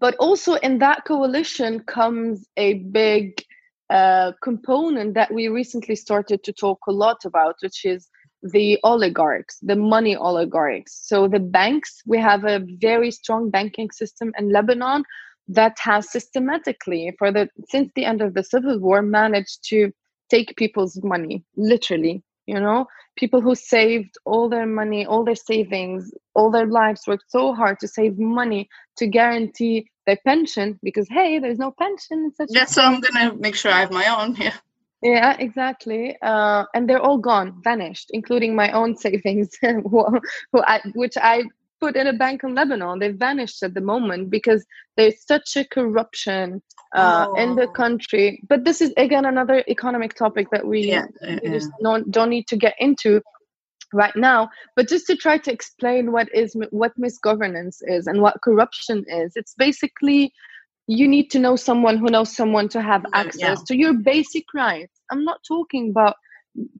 but 0.00 0.14
also 0.16 0.54
in 0.54 0.78
that 0.78 1.04
coalition 1.04 1.80
comes 1.80 2.46
a 2.56 2.74
big 2.74 3.42
uh, 3.90 4.32
component 4.42 5.14
that 5.14 5.32
we 5.32 5.48
recently 5.48 5.94
started 5.94 6.42
to 6.42 6.52
talk 6.52 6.78
a 6.88 6.92
lot 6.92 7.18
about 7.24 7.56
which 7.60 7.84
is 7.84 8.08
the 8.52 8.78
oligarchs 8.82 9.58
the 9.62 9.76
money 9.76 10.16
oligarchs 10.16 11.00
so 11.06 11.28
the 11.28 11.40
banks 11.40 12.02
we 12.06 12.18
have 12.18 12.44
a 12.44 12.64
very 12.78 13.10
strong 13.10 13.50
banking 13.50 13.90
system 13.90 14.32
in 14.38 14.52
lebanon 14.52 15.02
that 15.48 15.76
has 15.78 16.10
systematically 16.10 17.14
for 17.18 17.30
the 17.30 17.48
since 17.68 17.90
the 17.94 18.04
end 18.04 18.22
of 18.22 18.34
the 18.34 18.42
civil 18.42 18.78
war 18.78 19.02
managed 19.02 19.64
to 19.68 19.90
take 20.30 20.56
people's 20.56 21.02
money 21.02 21.44
literally 21.56 22.22
you 22.46 22.60
know? 22.60 22.86
People 23.16 23.40
who 23.40 23.54
saved 23.54 24.16
all 24.24 24.48
their 24.48 24.66
money 24.66 25.06
all 25.06 25.24
their 25.24 25.36
savings 25.36 26.12
all 26.34 26.50
their 26.50 26.66
lives 26.66 27.02
worked 27.06 27.24
so 27.28 27.54
hard 27.54 27.78
to 27.78 27.86
save 27.86 28.18
money 28.18 28.68
to 28.96 29.06
guarantee 29.06 29.88
their 30.04 30.18
pension 30.26 30.78
because 30.82 31.08
hey 31.08 31.38
there's 31.38 31.60
no 31.60 31.70
pension 31.78 32.32
such 32.34 32.48
yeah 32.50 32.64
so 32.64 32.82
i'm 32.82 33.00
gonna 33.00 33.32
make 33.36 33.54
sure 33.54 33.70
i 33.70 33.80
have 33.80 33.92
my 33.92 34.06
own 34.06 34.34
yeah. 34.36 34.56
Yeah 35.00 35.36
exactly 35.38 36.16
uh, 36.22 36.64
and 36.74 36.90
they're 36.90 37.00
all 37.00 37.18
gone 37.18 37.60
vanished 37.62 38.08
including 38.10 38.56
my 38.56 38.72
own 38.72 38.96
savings 39.04 39.50
who, 39.60 40.20
who 40.52 40.62
I, 40.62 40.80
which 40.94 41.14
i 41.16 41.44
put 41.80 41.96
in 41.96 42.06
a 42.06 42.12
bank 42.12 42.42
in 42.44 42.54
Lebanon. 42.54 42.98
They've 42.98 43.16
vanished 43.16 43.62
at 43.62 43.74
the 43.74 43.80
moment 43.80 44.30
because 44.30 44.64
there's 44.96 45.24
such 45.26 45.56
a 45.56 45.64
corruption 45.64 46.62
uh, 46.94 47.26
oh. 47.28 47.34
in 47.34 47.56
the 47.56 47.68
oh. 47.68 47.72
country. 47.72 48.42
But 48.48 48.64
this 48.64 48.80
is 48.80 48.92
again 48.96 49.24
another 49.24 49.64
economic 49.68 50.14
topic 50.14 50.48
that 50.52 50.66
we, 50.66 50.80
yeah, 50.82 51.06
we 51.42 51.50
just 51.50 51.70
don't, 51.82 52.10
don't 52.10 52.30
need 52.30 52.46
to 52.48 52.56
get 52.56 52.74
into 52.78 53.20
right 53.92 54.14
now. 54.16 54.48
But 54.76 54.88
just 54.88 55.06
to 55.06 55.16
try 55.16 55.38
to 55.38 55.52
explain 55.52 56.12
what 56.12 56.28
is 56.34 56.56
what 56.70 56.92
misgovernance 56.98 57.78
is 57.82 58.06
and 58.06 58.20
what 58.20 58.42
corruption 58.42 59.04
is, 59.08 59.32
it's 59.36 59.54
basically 59.56 60.32
you 60.86 61.08
need 61.08 61.30
to 61.30 61.38
know 61.38 61.56
someone 61.56 61.96
who 61.96 62.10
knows 62.10 62.34
someone 62.34 62.68
to 62.68 62.82
have 62.82 63.06
access 63.14 63.58
yeah. 63.58 63.64
to 63.68 63.76
your 63.76 63.94
basic 63.94 64.44
rights. 64.54 65.00
I'm 65.10 65.24
not 65.24 65.40
talking 65.46 65.90
about 65.90 66.16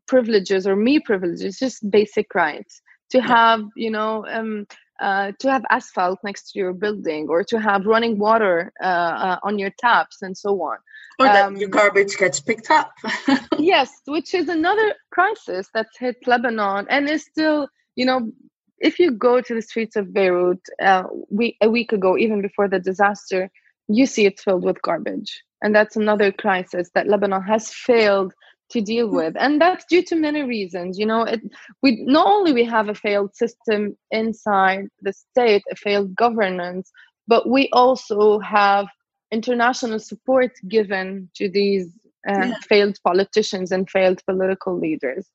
privileges 0.07 0.67
or 0.67 0.77
me 0.77 1.01
privileges, 1.01 1.59
just 1.59 1.91
basic 1.91 2.35
rights 2.35 2.83
to 3.11 3.21
have 3.21 3.63
you 3.77 3.91
know 3.91 4.27
um, 4.29 4.67
uh, 5.01 5.33
to 5.39 5.51
have 5.51 5.65
asphalt 5.71 6.19
next 6.23 6.53
to 6.53 6.59
your 6.59 6.73
building 6.73 7.27
or 7.29 7.43
to 7.45 7.61
have 7.61 7.87
running 7.87 8.19
water 8.19 8.73
uh, 8.83 8.87
uh, 8.87 9.39
on 9.43 9.59
your 9.59 9.71
taps 9.79 10.23
and 10.23 10.37
so 10.37 10.51
on. 10.63 10.79
Or 11.19 11.27
that 11.27 11.47
um, 11.47 11.57
your 11.57 11.69
garbage 11.69 12.17
gets 12.17 12.41
picked 12.41 12.71
up. 12.71 12.93
yes, 13.59 13.91
which 14.07 14.35
is 14.35 14.49
another 14.49 14.95
crisis 15.11 15.69
that's 15.73 15.97
hit 15.99 16.17
Lebanon 16.27 16.87
and 16.89 17.09
is 17.09 17.25
still, 17.25 17.69
you 17.97 18.07
know, 18.07 18.31
if 18.79 18.99
you 18.99 19.13
go 19.13 19.41
to 19.41 19.55
the 19.55 19.63
streets 19.63 19.97
of 19.97 20.13
Beirut 20.13 20.61
uh, 20.83 21.05
we, 21.31 21.57
a 21.61 21.71
week 21.71 21.93
ago, 21.93 22.19
even 22.19 22.43
before 22.43 22.69
the 22.69 22.81
disaster, 22.81 23.51
you 23.89 24.07
see 24.07 24.27
it 24.27 24.41
filled 24.41 24.65
with 24.65 24.83
garbage. 24.83 25.43
And 25.63 25.75
that's 25.75 25.97
another 25.97 26.31
crisis 26.33 26.91
that 26.95 27.09
Lebanon 27.09 27.43
has 27.43 27.71
failed 27.73 28.35
to 28.71 28.81
deal 28.81 29.09
with. 29.09 29.35
And 29.39 29.61
that's 29.61 29.85
due 29.89 30.03
to 30.05 30.17
many 30.17 30.43
reasons. 30.43 30.99
You 30.99 31.07
know 31.07 31.23
it, 31.23 31.41
we 31.83 32.03
not 32.05 32.27
only 32.27 32.53
we 32.53 32.65
have 32.65 32.89
a 32.89 32.95
failed 32.95 33.35
system 33.35 33.97
inside 34.11 34.89
the 35.03 35.13
state 35.13 35.63
a 35.71 35.77
failed 35.77 36.15
governance 36.15 36.91
but 37.27 37.49
we 37.49 37.69
also 37.73 38.39
have 38.41 38.87
international 39.31 39.99
support 39.99 40.53
given 40.69 41.29
to 41.37 41.49
these 41.49 41.91
uh, 42.29 42.47
yeah. 42.47 42.55
failed 42.69 42.99
politicians 43.03 43.73
and 43.73 43.89
failed 43.91 44.23
political 44.27 44.79
leaders. 44.79 45.27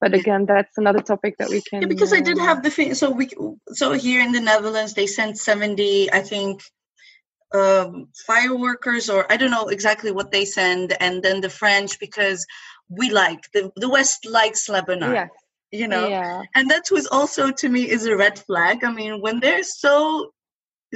But 0.00 0.14
again 0.14 0.46
that's 0.46 0.78
another 0.78 1.00
topic 1.00 1.36
that 1.38 1.50
we 1.50 1.60
can 1.60 1.82
yeah, 1.82 1.88
because 1.88 2.12
uh, 2.12 2.16
i 2.16 2.20
did 2.20 2.38
have 2.38 2.62
the 2.62 2.70
thing 2.70 2.94
so 2.94 3.10
we 3.10 3.28
so 3.68 3.92
here 3.92 4.22
in 4.22 4.32
the 4.32 4.40
netherlands 4.40 4.94
they 4.94 5.06
sent 5.06 5.36
70 5.36 6.10
i 6.10 6.20
think 6.20 6.62
um, 7.54 8.08
fireworkers 8.26 9.08
or 9.08 9.30
I 9.30 9.36
don't 9.36 9.50
know 9.50 9.68
exactly 9.68 10.10
what 10.10 10.32
they 10.32 10.44
send, 10.44 10.96
and 11.00 11.22
then 11.22 11.40
the 11.40 11.50
French 11.50 11.98
because 11.98 12.44
we 12.88 13.10
like 13.10 13.40
the 13.52 13.72
the 13.76 13.88
West 13.88 14.26
likes 14.26 14.68
Lebanon. 14.68 15.12
Yeah. 15.12 15.28
You 15.72 15.88
know, 15.88 16.06
yeah. 16.06 16.42
and 16.54 16.70
that 16.70 16.84
was 16.92 17.08
also 17.08 17.50
to 17.50 17.68
me 17.68 17.90
is 17.90 18.06
a 18.06 18.16
red 18.16 18.38
flag. 18.38 18.84
I 18.84 18.92
mean, 18.92 19.20
when 19.20 19.40
they're 19.40 19.64
so 19.64 20.30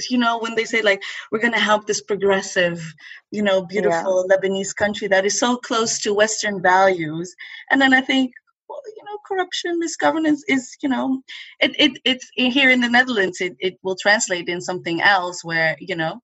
you 0.09 0.19
know 0.19 0.39
when 0.39 0.55
they 0.55 0.65
say 0.65 0.83
like 0.83 1.03
we're 1.33 1.41
going 1.41 1.53
to 1.53 1.59
help 1.59 1.87
this 1.87 2.01
progressive 2.01 2.81
you 3.33 3.43
know 3.43 3.65
beautiful 3.67 4.25
yeah. 4.29 4.37
lebanese 4.37 4.73
country 4.75 5.09
that 5.09 5.27
is 5.27 5.39
so 5.41 5.57
close 5.57 6.01
to 6.01 6.15
western 6.15 6.63
values 6.63 7.35
and 7.73 7.83
then 7.83 7.93
i 7.93 8.01
think 8.01 8.31
well, 8.69 8.81
you 8.97 9.05
know, 9.05 9.19
corruption, 9.27 9.79
misgovernance 9.79 10.43
is, 10.49 10.77
you 10.83 10.89
know, 10.89 11.23
it, 11.61 11.75
it 11.79 11.99
it's 12.05 12.31
here 12.35 12.71
in 12.71 12.81
the 12.81 12.89
Netherlands. 12.89 13.41
It, 13.41 13.57
it 13.59 13.79
will 13.83 13.97
translate 13.97 14.49
in 14.49 14.61
something 14.61 15.01
else 15.01 15.45
where, 15.45 15.77
you 15.81 15.97
know, 15.97 16.21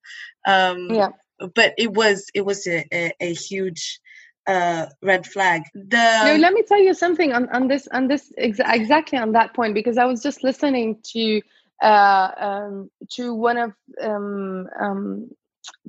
um, 0.47 0.91
yeah. 0.91 1.09
But 1.55 1.75
it 1.79 1.93
was 1.93 2.27
it 2.35 2.45
was 2.45 2.67
a, 2.67 2.85
a, 2.93 3.13
a 3.21 3.35
huge 3.35 4.01
uh, 4.47 4.87
red 5.03 5.27
flag. 5.27 5.63
The 5.75 6.21
no, 6.25 6.37
let 6.37 6.53
me 6.53 6.63
tell 6.63 6.81
you 6.81 6.95
something 6.95 7.33
on, 7.33 7.49
on 7.51 7.69
this 7.69 7.89
on 7.89 8.09
this 8.09 8.33
exa- 8.39 8.73
exactly 8.73 9.19
on 9.19 9.33
that 9.33 9.55
point 9.55 9.75
because 9.75 9.99
I 9.99 10.05
was 10.05 10.23
just 10.23 10.45
listening 10.45 11.01
to 11.13 11.43
uh, 11.83 12.31
um, 12.39 12.91
to 13.13 13.35
one 13.35 13.59
of 13.59 13.73
um, 14.01 14.69
um, 14.81 15.31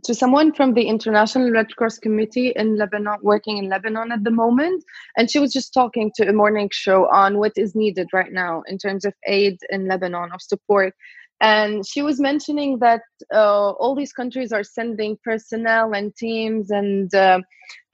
to 0.03 0.13
someone 0.13 0.53
from 0.53 0.73
the 0.73 0.83
International 0.83 1.51
Red 1.51 1.75
Cross 1.75 1.99
Committee 1.99 2.53
in 2.55 2.77
Lebanon, 2.77 3.17
working 3.21 3.57
in 3.57 3.69
Lebanon 3.69 4.11
at 4.11 4.23
the 4.23 4.31
moment, 4.31 4.83
and 5.17 5.29
she 5.29 5.39
was 5.39 5.51
just 5.51 5.73
talking 5.73 6.11
to 6.15 6.27
a 6.27 6.33
morning 6.33 6.69
show 6.71 7.09
on 7.11 7.37
what 7.37 7.53
is 7.55 7.75
needed 7.75 8.07
right 8.13 8.31
now 8.31 8.63
in 8.67 8.77
terms 8.77 9.05
of 9.05 9.13
aid 9.27 9.57
in 9.69 9.87
Lebanon 9.87 10.31
of 10.33 10.41
support. 10.41 10.93
And 11.41 11.85
she 11.85 12.01
was 12.01 12.19
mentioning 12.19 12.79
that 12.79 13.01
uh, 13.33 13.71
all 13.71 13.95
these 13.95 14.13
countries 14.13 14.51
are 14.53 14.63
sending 14.63 15.17
personnel 15.23 15.93
and 15.93 16.15
teams 16.15 16.71
and 16.71 17.13
uh, 17.13 17.41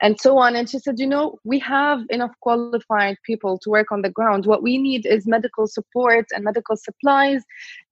and 0.02 0.20
so 0.20 0.36
on. 0.36 0.56
And 0.56 0.68
she 0.68 0.78
said 0.78 0.98
you 0.98 1.06
know 1.06 1.38
we 1.44 1.58
have 1.60 2.00
enough 2.10 2.32
qualified 2.40 3.16
people 3.24 3.58
to 3.60 3.70
work 3.70 3.90
on 3.90 4.02
the 4.02 4.10
ground. 4.10 4.44
What 4.44 4.62
we 4.62 4.76
need 4.76 5.06
is 5.06 5.26
medical 5.26 5.66
support 5.66 6.26
and 6.34 6.44
medical 6.44 6.76
supplies 6.76 7.42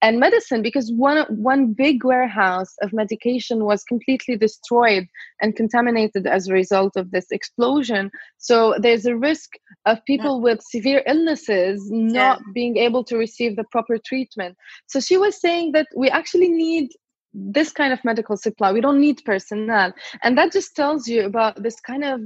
and 0.02 0.20
medicine 0.20 0.60
because 0.60 0.92
one 0.92 1.24
one 1.28 1.72
big 1.72 2.04
warehouse 2.04 2.74
of 2.82 2.92
medication 2.92 3.64
was 3.64 3.84
completely 3.84 4.36
destroyed 4.36 5.06
and 5.40 5.56
contaminated 5.56 6.26
as 6.26 6.48
a 6.48 6.52
result 6.52 6.96
of 6.96 7.10
this 7.10 7.30
explosion. 7.30 8.10
So 8.38 8.74
there's 8.78 9.06
a 9.06 9.16
risk 9.16 9.50
of 9.86 10.04
people 10.04 10.40
with 10.42 10.60
severe 10.62 11.02
illnesses 11.06 11.88
not 11.90 12.38
yeah. 12.38 12.52
being 12.52 12.76
able 12.76 13.04
to 13.04 13.16
receive 13.16 13.56
the 13.56 13.64
proper 13.70 13.98
treatment. 14.04 14.56
So 14.86 15.00
she 15.00 15.16
was 15.16 15.40
saying 15.40 15.72
that 15.72 15.86
we 15.96 16.10
actually 16.10 16.48
need 16.48 16.90
this 17.32 17.72
kind 17.72 17.92
of 17.92 18.04
medical 18.04 18.36
supply 18.36 18.72
we 18.72 18.80
don't 18.80 19.00
need 19.00 19.22
personnel. 19.24 19.92
And 20.22 20.36
that 20.38 20.52
just 20.52 20.74
tells 20.74 21.06
you 21.08 21.24
about 21.24 21.62
this 21.62 21.80
kind 21.80 22.04
of 22.04 22.20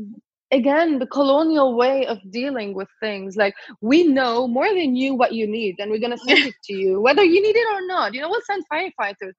again 0.50 0.98
the 0.98 1.06
colonial 1.06 1.76
way 1.76 2.06
of 2.06 2.18
dealing 2.30 2.74
with 2.74 2.88
things. 3.00 3.36
Like 3.36 3.54
we 3.80 4.06
know 4.06 4.48
more 4.48 4.68
than 4.68 4.96
you 4.96 5.14
what 5.14 5.32
you 5.32 5.46
need 5.46 5.76
and 5.78 5.90
we're 5.90 6.00
going 6.00 6.16
to 6.16 6.18
send 6.18 6.38
it 6.50 6.54
to 6.64 6.74
you 6.74 7.00
whether 7.00 7.24
you 7.24 7.42
need 7.42 7.56
it 7.56 7.66
or 7.74 7.86
not. 7.86 8.14
You 8.14 8.22
know 8.22 8.30
we'll 8.30 8.40
send 8.46 8.64
firefighters. 8.72 9.32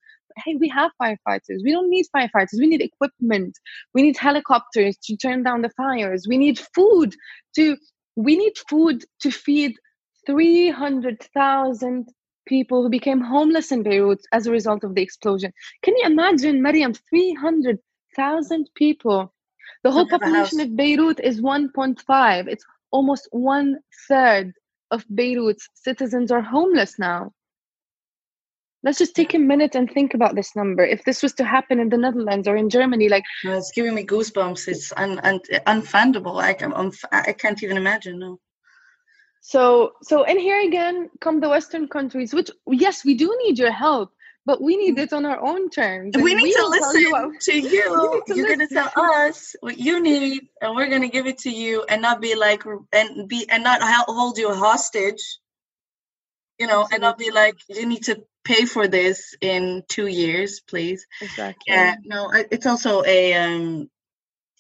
Hey 0.44 0.56
we 0.60 0.70
have 0.70 0.92
firefighters. 1.02 1.64
We 1.64 1.72
don't 1.72 1.90
need 1.90 2.06
firefighters. 2.16 2.60
We 2.60 2.68
need 2.68 2.82
equipment. 2.82 3.58
We 3.94 4.02
need 4.02 4.18
helicopters 4.18 4.98
to 5.06 5.18
turn 5.18 5.44
down 5.44 5.62
the 5.62 5.72
fires. 5.78 6.26
We 6.28 6.38
need 6.38 6.60
food 6.76 7.16
to 7.56 7.78
we 8.16 8.38
need 8.38 8.54
food 8.70 9.04
to 9.22 9.32
feed 9.32 9.76
300,000 10.26 12.08
people 12.46 12.84
who 12.84 12.90
became 12.90 13.22
homeless 13.22 13.72
in 13.72 13.84
Beirut 13.84 14.22
as 14.32 14.48
a 14.48 14.52
result 14.52 14.84
of 14.84 14.96
the 14.96 15.02
explosion. 15.02 15.52
Can 15.82 15.96
you 15.98 16.06
imagine, 16.06 16.62
Mariam, 16.62 16.94
300,000 16.94 18.70
people? 18.76 19.34
The 19.84 19.92
whole 19.92 20.08
population 20.08 20.60
of 20.62 20.76
Beirut 20.76 21.20
is 21.20 21.42
1.5. 21.42 22.48
It's 22.48 22.66
almost 22.92 23.28
one 23.32 23.80
third 24.08 24.54
of 24.92 25.06
Beirut's 25.14 25.70
citizens 25.74 26.32
are 26.32 26.42
homeless 26.42 26.98
now. 26.98 27.32
Let's 28.84 29.00
just 29.00 29.16
take 29.16 29.34
a 29.34 29.40
minute 29.40 29.74
and 29.74 29.92
think 29.92 30.14
about 30.14 30.36
this 30.36 30.56
number. 30.56 30.86
If 30.86 31.04
this 31.06 31.24
was 31.24 31.34
to 31.34 31.44
happen 31.44 31.80
in 31.80 31.90
the 31.90 31.98
Netherlands 31.98 32.48
or 32.48 32.56
in 32.56 32.70
Germany, 32.70 33.10
like 33.10 33.24
it's 33.44 33.72
giving 33.72 33.96
me 33.96 34.06
goosebumps. 34.06 34.68
It's 34.68 34.94
un, 34.96 35.20
un, 35.24 35.40
unfundable. 35.66 36.40
I, 36.40 36.56
I'm, 36.64 36.74
um, 36.74 36.92
I 37.12 37.34
can't 37.34 37.62
even 37.64 37.78
imagine. 37.78 38.20
No. 38.20 38.40
So, 39.48 39.94
so 40.02 40.24
and 40.24 40.40
here 40.40 40.60
again 40.68 41.12
come 41.22 41.40
the 41.40 41.50
Western 41.50 41.88
countries, 41.88 42.34
which 42.34 42.50
yes, 42.68 43.06
we 43.06 43.14
do 43.14 43.38
need 43.44 43.60
your 43.60 43.72
help, 43.72 44.12
but 44.44 44.60
we 44.60 44.76
need 44.76 44.98
it 44.98 45.14
on 45.14 45.24
our 45.24 45.40
own 45.40 45.70
terms. 45.70 46.16
We 46.18 46.34
need 46.34 46.42
we 46.42 46.54
to 46.54 46.68
listen 46.68 47.02
you 47.02 47.12
what, 47.12 47.42
to 47.42 47.54
you. 47.76 48.24
To 48.26 48.36
You're 48.36 48.48
going 48.48 48.68
to 48.68 48.74
tell 48.74 48.92
us 48.96 49.56
what 49.60 49.78
you 49.78 50.02
need, 50.02 50.48
and 50.62 50.76
we're 50.76 50.90
going 50.90 51.04
to 51.04 51.10
give 51.10 51.28
it 51.28 51.38
to 51.40 51.52
you, 51.52 51.86
and 51.88 52.02
not 52.02 52.22
be 52.22 52.34
like 52.34 52.64
and 52.92 53.30
be 53.30 53.48
and 53.48 53.64
not 53.64 53.82
hold 53.84 54.40
you 54.40 54.52
hostage. 54.52 55.22
You 56.58 56.66
know, 56.66 56.82
Absolutely. 56.82 56.96
and 56.96 57.02
not 57.04 57.18
be 57.20 57.30
like 57.30 57.58
you 57.70 57.86
need 57.86 58.06
to 58.06 58.24
pay 58.44 58.66
for 58.66 58.88
this 58.88 59.36
in 59.42 59.84
two 59.88 60.08
years, 60.08 60.60
please. 60.60 61.06
Exactly. 61.22 61.66
Yeah. 61.68 61.98
No, 62.04 62.32
it's 62.34 62.66
also 62.66 63.04
a 63.06 63.36
um 63.36 63.92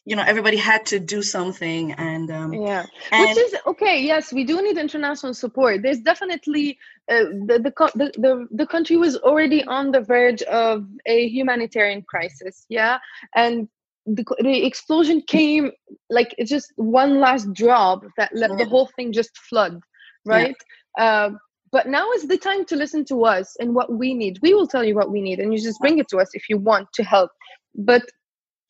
you 0.05 0.15
know 0.15 0.23
everybody 0.25 0.55
had 0.55 0.85
to 0.85 0.99
do 0.99 1.21
something 1.21 1.91
and 1.93 2.31
um 2.31 2.53
yeah. 2.53 2.85
And 3.11 3.27
which 3.27 3.37
is 3.37 3.55
okay 3.65 4.01
yes 4.01 4.31
we 4.31 4.43
do 4.43 4.61
need 4.61 4.77
international 4.77 5.33
support. 5.33 5.81
There's 5.81 5.99
definitely 5.99 6.77
uh, 7.11 7.25
the, 7.47 7.59
the, 7.65 7.91
the 7.95 8.11
the 8.19 8.47
the 8.51 8.67
country 8.67 8.97
was 8.97 9.17
already 9.17 9.63
on 9.65 9.91
the 9.91 10.01
verge 10.01 10.43
of 10.43 10.85
a 11.05 11.27
humanitarian 11.27 12.03
crisis 12.03 12.65
yeah? 12.69 12.99
And 13.35 13.67
the, 14.05 14.23
the 14.39 14.65
explosion 14.65 15.23
came 15.27 15.71
like 16.11 16.35
it's 16.37 16.51
just 16.51 16.71
one 16.75 17.19
last 17.19 17.51
drop 17.53 18.03
that 18.17 18.29
let 18.33 18.51
yeah. 18.51 18.57
the 18.57 18.65
whole 18.65 18.89
thing 18.95 19.11
just 19.11 19.35
flood 19.37 19.81
right? 20.25 20.55
Yeah. 20.97 21.03
uh, 21.03 21.29
but 21.71 21.87
now 21.87 22.09
is 22.11 22.27
the 22.27 22.37
time 22.37 22.63
to 22.65 22.75
listen 22.75 23.03
to 23.05 23.25
us 23.25 23.57
and 23.59 23.75
what 23.75 23.91
we 23.91 24.13
need. 24.13 24.39
We 24.41 24.53
will 24.53 24.65
tell 24.65 24.85
you 24.85 24.95
what 24.95 25.11
we 25.11 25.19
need 25.19 25.39
and 25.39 25.51
you 25.53 25.59
just 25.61 25.79
bring 25.81 25.97
it 25.97 26.07
to 26.07 26.19
us 26.19 26.29
if 26.33 26.47
you 26.47 26.57
want 26.57 26.87
to 26.93 27.03
help. 27.03 27.31
But 27.73 28.03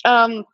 um 0.05 0.45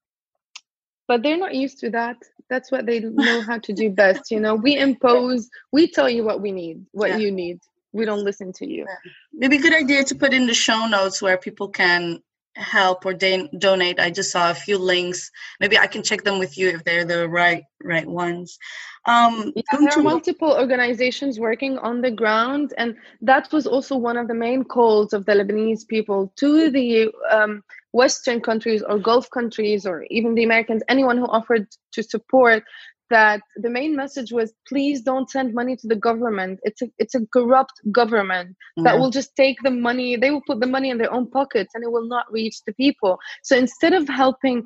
but 1.11 1.23
they're 1.23 1.43
not 1.45 1.53
used 1.53 1.77
to 1.79 1.89
that. 1.89 2.15
That's 2.49 2.71
what 2.71 2.85
they 2.85 3.01
know 3.01 3.41
how 3.41 3.57
to 3.57 3.73
do 3.73 3.89
best 3.89 4.31
you 4.31 4.39
know? 4.39 4.55
We 4.55 4.77
impose 4.77 5.49
we 5.73 5.91
tell 5.91 6.09
you 6.09 6.23
what 6.23 6.39
we 6.39 6.53
need 6.53 6.85
what 6.93 7.09
yeah. 7.09 7.17
you 7.17 7.31
need. 7.33 7.59
We 7.91 8.05
don't 8.05 8.23
listen 8.23 8.53
to 8.59 8.65
you. 8.65 8.85
Maybe 9.33 9.57
good 9.57 9.73
idea 9.73 10.05
to 10.05 10.15
put 10.15 10.33
in 10.33 10.47
the 10.47 10.53
show 10.53 10.87
notes 10.87 11.21
where 11.21 11.37
people 11.37 11.67
can 11.67 12.23
help 12.55 13.05
or 13.05 13.13
da- 13.13 13.49
donate. 13.57 13.99
I 13.99 14.09
just 14.09 14.31
saw 14.31 14.51
a 14.51 14.53
few 14.53 14.77
links. 14.77 15.31
Maybe 15.59 15.77
i 15.77 15.87
can 15.87 16.01
check 16.01 16.23
them 16.23 16.39
with 16.39 16.57
you 16.57 16.69
if 16.69 16.85
they're 16.85 17.09
the 17.13 17.27
right 17.27 17.63
right 17.83 18.07
ones. 18.07 18.57
Um 19.05 19.51
yeah, 19.53 19.77
there 19.79 19.99
are 19.99 20.03
multiple 20.15 20.53
organizations 20.63 21.41
working 21.41 21.77
on 21.89 21.99
the 21.99 22.11
ground 22.21 22.73
and 22.77 22.95
that 23.31 23.51
was 23.51 23.67
also 23.67 23.97
one 23.97 24.15
of 24.15 24.29
the 24.29 24.39
main 24.47 24.63
calls 24.63 25.11
of 25.11 25.25
the 25.25 25.33
lebanese 25.33 25.85
people 25.85 26.31
to 26.37 26.71
the 26.71 27.11
um, 27.37 27.63
Western 27.93 28.41
countries 28.41 28.81
or 28.87 28.97
Gulf 28.99 29.29
countries 29.31 29.85
or 29.85 30.05
even 30.09 30.35
the 30.35 30.43
Americans, 30.43 30.81
anyone 30.87 31.17
who 31.17 31.25
offered 31.25 31.67
to 31.93 32.03
support, 32.03 32.63
that 33.09 33.41
the 33.57 33.69
main 33.69 33.95
message 33.95 34.31
was 34.31 34.53
please 34.67 35.01
don't 35.01 35.29
send 35.29 35.53
money 35.53 35.75
to 35.75 35.87
the 35.87 35.95
government. 35.95 36.59
It's 36.63 36.81
a 36.81 36.87
it's 36.97 37.13
a 37.13 37.25
corrupt 37.33 37.73
government 37.91 38.55
that 38.77 38.97
will 38.97 39.11
just 39.11 39.35
take 39.35 39.57
the 39.63 39.69
money, 39.69 40.15
they 40.15 40.31
will 40.31 40.47
put 40.47 40.61
the 40.61 40.67
money 40.75 40.89
in 40.89 40.97
their 40.97 41.13
own 41.13 41.29
pockets 41.29 41.75
and 41.75 41.83
it 41.83 41.91
will 41.91 42.07
not 42.07 42.31
reach 42.31 42.57
the 42.65 42.73
people. 42.73 43.19
So 43.43 43.55
instead 43.57 43.93
of 43.93 44.07
helping 44.07 44.65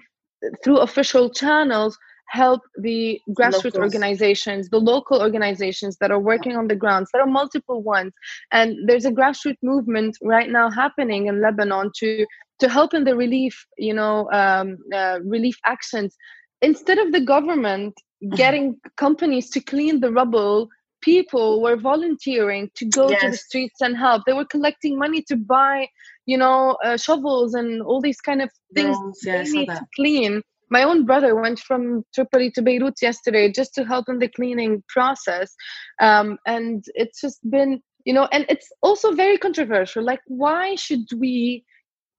through 0.64 0.78
official 0.78 1.30
channels, 1.30 1.98
help 2.28 2.62
the 2.78 3.20
grassroots 3.30 3.76
Locals. 3.76 3.94
organizations, 3.94 4.70
the 4.70 4.80
local 4.80 5.22
organizations 5.22 5.98
that 5.98 6.12
are 6.12 6.20
working 6.20 6.56
on 6.56 6.68
the 6.68 6.76
grounds. 6.76 7.10
There 7.14 7.22
are 7.22 7.28
multiple 7.28 7.82
ones, 7.82 8.14
and 8.52 8.88
there's 8.88 9.06
a 9.06 9.12
grassroots 9.12 9.62
movement 9.62 10.18
right 10.22 10.50
now 10.50 10.70
happening 10.70 11.28
in 11.28 11.42
Lebanon 11.42 11.92
to 12.00 12.26
to 12.60 12.70
help 12.70 12.94
in 12.94 13.04
the 13.04 13.16
relief, 13.16 13.66
you 13.78 13.94
know, 13.94 14.30
um, 14.32 14.78
uh, 14.94 15.20
relief 15.24 15.58
actions. 15.66 16.16
Instead 16.62 17.00
of 17.00 17.12
the 17.12 17.20
government 17.20 17.94
mm-hmm. 18.24 18.36
getting 18.36 18.78
companies 18.96 19.50
to 19.52 19.60
clean 19.60 20.00
the 20.00 20.12
rubble, 20.12 20.70
people 21.02 21.62
were 21.62 21.76
volunteering 21.76 22.70
to 22.76 22.86
go 22.86 23.10
yes. 23.10 23.22
to 23.22 23.32
the 23.32 23.38
streets 23.38 23.82
and 23.82 23.98
help. 23.98 24.24
They 24.26 24.34
were 24.34 24.46
collecting 24.46 24.98
money 24.98 25.22
to 25.28 25.36
buy, 25.36 25.88
you 26.26 26.38
know, 26.38 26.78
uh, 26.84 26.98
shovels 26.98 27.54
and 27.54 27.82
all 27.82 28.02
these 28.02 28.22
kind 28.22 28.42
of 28.42 28.50
things 28.74 28.98
yeah, 29.24 29.44
they 29.44 29.52
need 29.52 29.68
to 29.68 29.86
clean. 29.96 30.42
My 30.70 30.84
own 30.84 31.06
brother 31.06 31.36
went 31.36 31.60
from 31.60 32.04
Tripoli 32.14 32.52
to 32.52 32.62
Beirut 32.62 33.02
yesterday 33.02 33.52
just 33.52 33.74
to 33.76 33.86
help 33.86 34.06
in 34.10 34.20
the 34.20 34.28
cleaning 34.28 34.84
process, 34.88 35.54
um, 36.02 36.38
and 36.46 36.84
it's 36.96 37.22
just 37.22 37.40
been, 37.50 37.82
you 38.06 38.14
know, 38.14 38.28
and 38.32 38.46
it's 38.50 38.72
also 38.82 39.14
very 39.14 39.38
controversial. 39.38 40.04
Like, 40.04 40.22
why 40.28 40.76
should 40.76 41.06
we? 41.18 41.64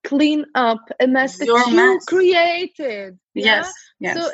clean 0.07 0.45
up 0.55 0.79
a 1.01 1.07
mess 1.07 1.39
that 1.39 1.47
Your 1.47 1.69
you 1.69 1.77
mess. 1.77 2.05
created. 2.05 3.19
Yeah? 3.35 3.45
Yes, 3.45 3.73
yes. 4.01 4.17
So 4.17 4.31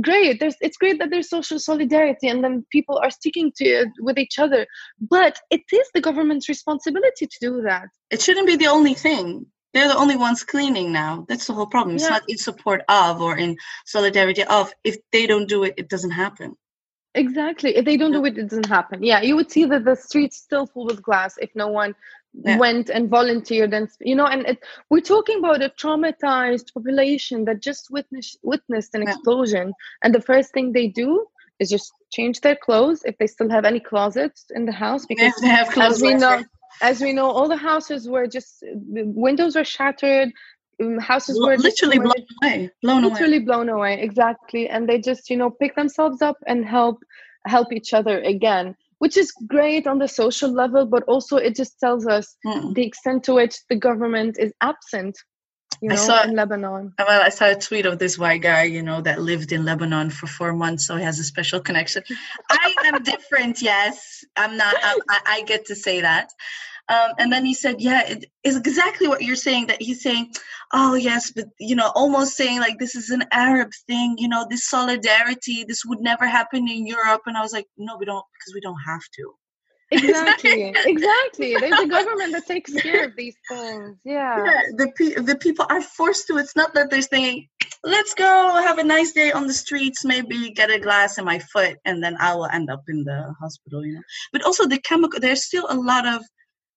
great. 0.00 0.40
There's 0.40 0.56
it's 0.60 0.76
great 0.76 0.98
that 0.98 1.10
there's 1.10 1.30
social 1.30 1.58
solidarity 1.58 2.28
and 2.28 2.42
then 2.42 2.66
people 2.70 2.98
are 3.02 3.10
sticking 3.10 3.52
to 3.56 3.64
it 3.64 3.88
with 4.00 4.18
each 4.18 4.38
other. 4.38 4.66
But 5.00 5.38
it 5.50 5.62
is 5.72 5.88
the 5.94 6.00
government's 6.00 6.48
responsibility 6.48 7.26
to 7.26 7.38
do 7.40 7.62
that. 7.62 7.88
It 8.10 8.20
shouldn't 8.20 8.46
be 8.46 8.56
the 8.56 8.66
only 8.66 8.94
thing. 8.94 9.46
They're 9.72 9.88
the 9.88 9.96
only 9.96 10.16
ones 10.16 10.44
cleaning 10.44 10.92
now. 10.92 11.24
That's 11.28 11.46
the 11.46 11.54
whole 11.54 11.66
problem. 11.66 11.96
It's 11.96 12.04
yeah. 12.04 12.10
not 12.10 12.22
in 12.28 12.36
support 12.36 12.82
of 12.88 13.20
or 13.20 13.38
in 13.38 13.56
solidarity 13.86 14.44
of. 14.44 14.72
If 14.84 14.96
they 15.12 15.26
don't 15.26 15.48
do 15.48 15.64
it, 15.64 15.74
it 15.76 15.88
doesn't 15.88 16.10
happen. 16.10 16.56
Exactly. 17.14 17.76
If 17.76 17.84
they 17.84 17.96
don't 17.96 18.12
do 18.12 18.24
it, 18.24 18.38
it 18.38 18.48
doesn't 18.48 18.66
happen. 18.66 19.02
Yeah, 19.02 19.20
you 19.22 19.36
would 19.36 19.50
see 19.50 19.64
that 19.66 19.84
the 19.84 19.96
streets 19.96 20.36
still 20.36 20.66
full 20.66 20.86
with 20.86 21.02
glass 21.02 21.36
if 21.38 21.50
no 21.54 21.68
one 21.68 21.94
yeah. 22.34 22.58
went 22.58 22.88
and 22.88 23.08
volunteered 23.08 23.74
and 23.74 23.88
you 24.00 24.14
know 24.14 24.26
and 24.26 24.46
it, 24.46 24.58
we're 24.90 25.00
talking 25.00 25.38
about 25.38 25.62
a 25.62 25.68
traumatized 25.68 26.72
population 26.72 27.44
that 27.44 27.60
just 27.60 27.90
witnessed 27.90 28.38
witnessed 28.42 28.94
an 28.94 29.02
yeah. 29.02 29.10
explosion 29.10 29.72
and 30.02 30.14
the 30.14 30.20
first 30.20 30.52
thing 30.52 30.72
they 30.72 30.88
do 30.88 31.26
is 31.58 31.68
just 31.68 31.92
change 32.10 32.40
their 32.40 32.56
clothes 32.56 33.02
if 33.04 33.16
they 33.18 33.26
still 33.26 33.50
have 33.50 33.64
any 33.64 33.80
closets 33.80 34.46
in 34.54 34.64
the 34.64 34.72
house 34.72 35.04
because 35.06 35.34
they 35.40 35.48
have 35.48 35.76
as 35.76 36.00
we 36.00 36.14
know 36.14 36.42
as 36.80 37.00
we 37.00 37.12
know 37.12 37.30
all 37.30 37.48
the 37.48 37.56
houses 37.56 38.08
were 38.08 38.26
just 38.26 38.60
the 38.60 39.02
windows 39.06 39.56
were 39.56 39.64
shattered 39.64 40.30
um, 40.82 40.98
houses 40.98 41.38
were 41.40 41.56
literally 41.56 41.98
blown 41.98 42.24
away 42.42 42.70
blown 42.82 43.02
literally 43.02 43.36
away. 43.36 43.44
blown 43.44 43.68
away 43.68 44.00
exactly 44.00 44.68
and 44.68 44.88
they 44.88 44.98
just 45.00 45.28
you 45.30 45.36
know 45.36 45.50
pick 45.50 45.74
themselves 45.76 46.22
up 46.22 46.36
and 46.46 46.64
help 46.64 46.98
help 47.46 47.72
each 47.72 47.92
other 47.92 48.20
again 48.20 48.74
which 48.98 49.16
is 49.16 49.32
great 49.48 49.88
on 49.88 49.98
the 49.98 50.06
social 50.06 50.48
level, 50.52 50.86
but 50.86 51.02
also 51.08 51.36
it 51.36 51.56
just 51.56 51.76
tells 51.80 52.06
us 52.06 52.36
Mm. 52.46 52.72
the 52.74 52.86
extent 52.86 53.24
to 53.24 53.34
which 53.34 53.56
the 53.68 53.74
government 53.74 54.36
is 54.38 54.52
absent, 54.60 55.18
you 55.82 55.90
I 55.90 55.96
saw- 55.96 56.22
in 56.22 56.36
Lebanon. 56.36 56.94
Well, 56.98 57.22
I 57.22 57.28
saw 57.28 57.50
a 57.50 57.56
tweet 57.56 57.86
of 57.86 57.98
this 57.98 58.16
white 58.16 58.40
guy, 58.40 58.62
you 58.64 58.82
know, 58.82 59.00
that 59.00 59.20
lived 59.20 59.50
in 59.50 59.64
Lebanon 59.64 60.10
for 60.10 60.28
four 60.28 60.52
months, 60.52 60.86
so 60.86 60.96
he 60.96 61.02
has 61.02 61.18
a 61.18 61.24
special 61.24 61.60
connection. 61.60 62.04
I 62.50 62.74
am 62.84 63.02
different, 63.12 63.60
yes. 63.60 64.24
I'm 64.36 64.56
not. 64.56 64.76
I'm, 64.82 64.98
I, 65.10 65.20
I 65.26 65.42
get 65.42 65.66
to 65.66 65.74
say 65.74 66.00
that. 66.00 66.30
Um, 66.88 67.10
and 67.18 67.32
then 67.32 67.44
he 67.44 67.54
said, 67.54 67.80
"Yeah, 67.80 68.06
it 68.06 68.26
is 68.44 68.56
exactly 68.56 69.08
what 69.08 69.22
you're 69.22 69.36
saying. 69.36 69.68
That 69.68 69.80
he's 69.80 70.02
saying, 70.02 70.34
oh 70.72 70.94
yes, 70.94 71.30
but 71.30 71.46
you 71.58 71.76
know, 71.76 71.90
almost 71.94 72.36
saying 72.36 72.58
like 72.60 72.78
this 72.78 72.94
is 72.94 73.10
an 73.10 73.24
Arab 73.32 73.70
thing. 73.86 74.16
You 74.18 74.28
know, 74.28 74.46
this 74.48 74.68
solidarity, 74.68 75.64
this 75.64 75.84
would 75.84 76.00
never 76.00 76.26
happen 76.26 76.68
in 76.68 76.86
Europe." 76.86 77.22
And 77.26 77.36
I 77.36 77.40
was 77.42 77.52
like, 77.52 77.66
"No, 77.76 77.96
we 77.98 78.04
don't, 78.04 78.24
because 78.34 78.54
we 78.54 78.60
don't 78.60 78.80
have 78.86 79.02
to." 79.16 79.34
Exactly, 79.92 80.74
exactly. 80.86 81.56
There's 81.56 81.78
a 81.78 81.86
government 81.86 82.32
that 82.32 82.46
takes 82.46 82.72
care 82.80 83.04
of 83.04 83.14
these 83.16 83.36
things. 83.48 83.98
Yeah. 84.04 84.36
Yeah, 84.44 84.62
the 84.76 84.92
pe- 84.96 85.22
the 85.22 85.36
people 85.36 85.66
are 85.68 85.82
forced 85.82 86.26
to. 86.28 86.38
It's 86.38 86.56
not 86.56 86.74
that 86.74 86.90
they're 86.90 87.02
saying, 87.02 87.48
"Let's 87.84 88.14
go 88.14 88.24
have 88.66 88.78
a 88.78 88.84
nice 88.84 89.12
day 89.12 89.30
on 89.32 89.46
the 89.46 89.52
streets, 89.52 90.04
maybe 90.04 90.50
get 90.50 90.70
a 90.70 90.78
glass 90.78 91.18
in 91.18 91.24
my 91.24 91.38
foot, 91.38 91.76
and 91.84 92.02
then 92.02 92.16
I 92.18 92.34
will 92.34 92.46
end 92.46 92.70
up 92.70 92.82
in 92.88 93.04
the 93.04 93.34
hospital." 93.38 93.84
You 93.84 93.94
know. 93.96 94.02
But 94.32 94.42
also 94.44 94.66
the 94.66 94.80
chemical. 94.80 95.20
There's 95.20 95.44
still 95.44 95.66
a 95.68 95.76
lot 95.76 96.06
of. 96.06 96.20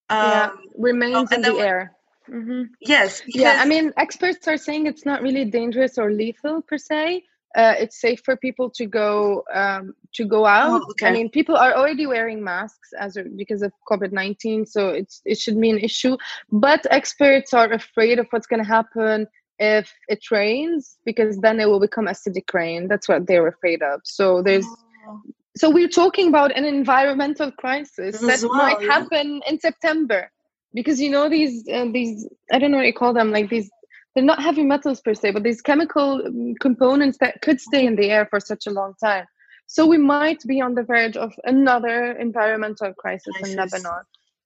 Um, 0.08 0.30
yeah, 0.30 0.50
remains 0.76 1.32
and 1.32 1.44
in 1.44 1.54
the 1.54 1.60
air. 1.60 1.92
hmm 2.26 2.62
Yes. 2.80 3.22
Yeah, 3.26 3.56
I 3.58 3.64
mean, 3.64 3.92
experts 3.96 4.46
are 4.46 4.58
saying 4.58 4.86
it's 4.86 5.04
not 5.04 5.22
really 5.22 5.44
dangerous 5.44 5.98
or 5.98 6.12
lethal 6.12 6.62
per 6.62 6.78
se. 6.78 7.24
Uh, 7.56 7.74
it's 7.78 8.00
safe 8.00 8.20
for 8.24 8.36
people 8.36 8.68
to 8.70 8.86
go 8.86 9.42
um, 9.52 9.94
to 10.14 10.24
go 10.24 10.44
out. 10.44 10.82
Oh, 10.82 10.90
okay. 10.90 11.08
I 11.08 11.12
mean, 11.12 11.30
people 11.30 11.56
are 11.56 11.74
already 11.74 12.06
wearing 12.06 12.44
masks 12.44 12.90
as 12.98 13.16
a, 13.16 13.24
because 13.24 13.62
of 13.62 13.72
COVID 13.90 14.12
nineteen, 14.12 14.66
so 14.66 14.90
it's 14.90 15.22
it 15.24 15.38
should 15.38 15.58
be 15.60 15.70
an 15.70 15.78
issue. 15.78 16.16
But 16.52 16.86
experts 16.90 17.54
are 17.54 17.72
afraid 17.72 18.18
of 18.18 18.26
what's 18.30 18.46
going 18.46 18.62
to 18.62 18.68
happen 18.68 19.26
if 19.58 19.90
it 20.08 20.30
rains 20.30 20.98
because 21.06 21.38
then 21.38 21.58
it 21.58 21.66
will 21.66 21.80
become 21.80 22.06
acidic 22.06 22.52
rain. 22.52 22.88
That's 22.88 23.08
what 23.08 23.26
they're 23.26 23.48
afraid 23.48 23.82
of. 23.82 24.02
So 24.04 24.42
there's 24.42 24.66
Oh, 25.08 25.22
so 25.56 25.70
we're 25.70 25.88
talking 25.88 26.28
about 26.28 26.56
an 26.56 26.64
environmental 26.64 27.50
crisis 27.50 28.20
that 28.20 28.40
well, 28.42 28.54
might 28.54 28.80
yeah. 28.80 28.92
happen 28.92 29.40
in 29.48 29.58
September 29.58 30.30
because 30.74 31.00
you 31.00 31.10
know 31.10 31.28
these 31.28 31.66
uh, 31.68 31.86
these 31.92 32.28
I 32.52 32.58
don't 32.58 32.70
know 32.70 32.78
what 32.78 32.86
you 32.86 32.92
call 32.92 33.14
them 33.14 33.30
like 33.30 33.48
these 33.48 33.70
they're 34.16 34.24
not 34.24 34.42
heavy 34.42 34.64
metals 34.64 35.00
per 35.02 35.14
se 35.14 35.30
but 35.30 35.42
these 35.42 35.60
chemical 35.60 36.26
um, 36.26 36.54
components 36.58 37.18
that 37.20 37.40
could 37.42 37.60
stay 37.60 37.86
in 37.86 37.94
the 37.94 38.10
air 38.10 38.26
for 38.26 38.40
such 38.40 38.66
a 38.66 38.70
long 38.70 38.94
time. 39.04 39.26
So 39.68 39.86
we 39.86 39.98
might 39.98 40.42
be 40.46 40.60
on 40.60 40.74
the 40.74 40.82
verge 40.82 41.16
of 41.16 41.34
another 41.44 42.12
environmental 42.12 42.94
crisis 42.94 43.34
in 43.42 43.56
Lebanon. 43.56 44.02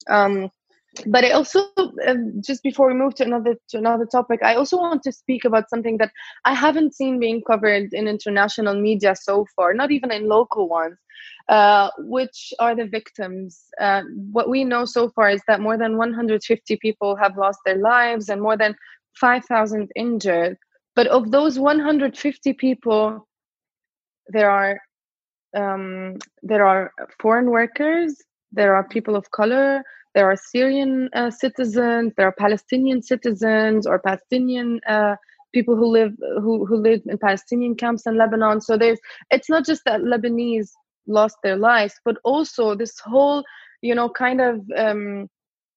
Um, 0.09 0.51
but 1.07 1.25
I 1.25 1.31
also 1.31 1.67
um, 2.09 2.43
just 2.45 2.65
before 2.65 2.89
we 2.89 2.95
move 2.95 3.15
to 3.17 3.25
another 3.25 3.55
to 3.69 3.79
another 3.79 4.07
topic, 4.07 4.41
I 4.43 4.57
also 4.57 4.77
want 4.77 5.05
to 5.05 5.13
speak 5.13 5.45
about 5.45 5.71
something 5.71 5.99
that 5.99 6.11
I 6.45 6.55
haven't 6.55 6.95
seen 6.95 7.21
being 7.21 7.43
covered 7.47 7.93
in 7.93 8.09
international 8.09 8.75
media 8.75 9.15
so 9.15 9.47
far, 9.55 9.73
not 9.73 9.93
even 9.93 10.11
in 10.11 10.27
local 10.27 10.69
ones, 10.69 10.99
uh, 11.49 11.91
which 11.99 12.53
are 12.59 12.75
the 12.75 12.87
victims. 12.87 13.67
Uh, 13.81 14.03
what 14.33 14.49
we 14.49 14.65
know 14.65 14.85
so 14.85 15.11
far 15.11 15.31
is 15.31 15.43
that 15.47 15.61
more 15.61 15.79
than 15.79 15.97
150 15.97 16.77
people 16.79 17.15
have 17.15 17.37
lost 17.37 17.61
their 17.65 17.79
lives 17.79 18.29
and 18.29 18.43
more 18.43 18.57
than 18.57 18.75
5,000 19.15 19.91
injured. 19.97 20.57
But 20.97 21.07
of 21.07 21.31
those 21.31 21.59
150 21.59 22.53
people, 22.55 23.27
there 24.29 24.51
are 24.51 24.81
um, 25.57 26.17
there 26.43 26.65
are 26.65 26.93
foreign 27.21 27.51
workers, 27.51 28.17
there 28.53 28.77
are 28.77 28.87
people 28.87 29.17
of 29.17 29.31
color, 29.33 29.83
there 30.15 30.31
are 30.31 30.37
Syrian 30.37 31.09
uh, 31.15 31.31
citizens, 31.31 32.13
there 32.17 32.27
are 32.27 32.35
Palestinian 32.39 33.03
citizens 33.03 33.87
or 33.87 33.99
Palestinian 33.99 34.81
uh, 34.89 35.17
people 35.53 35.77
who 35.77 35.87
live 35.87 36.13
who, 36.41 36.67
who 36.67 36.77
live 36.77 37.01
in 37.07 37.19
Palestinian 37.19 37.75
camps 37.75 38.07
in 38.07 38.17
Lebanon. 38.17 38.61
So 38.61 38.77
there's 38.77 38.99
it's 39.31 39.49
not 39.49 39.65
just 39.65 39.83
that 39.85 40.01
Lebanese 40.01 40.71
lost 41.07 41.37
their 41.43 41.57
lives, 41.57 41.95
but 42.05 42.17
also 42.25 42.75
this 42.75 42.99
whole 43.01 43.45
you 43.83 43.95
know 43.95 44.09
kind 44.09 44.41
of 44.41 44.61
um, 44.77 45.29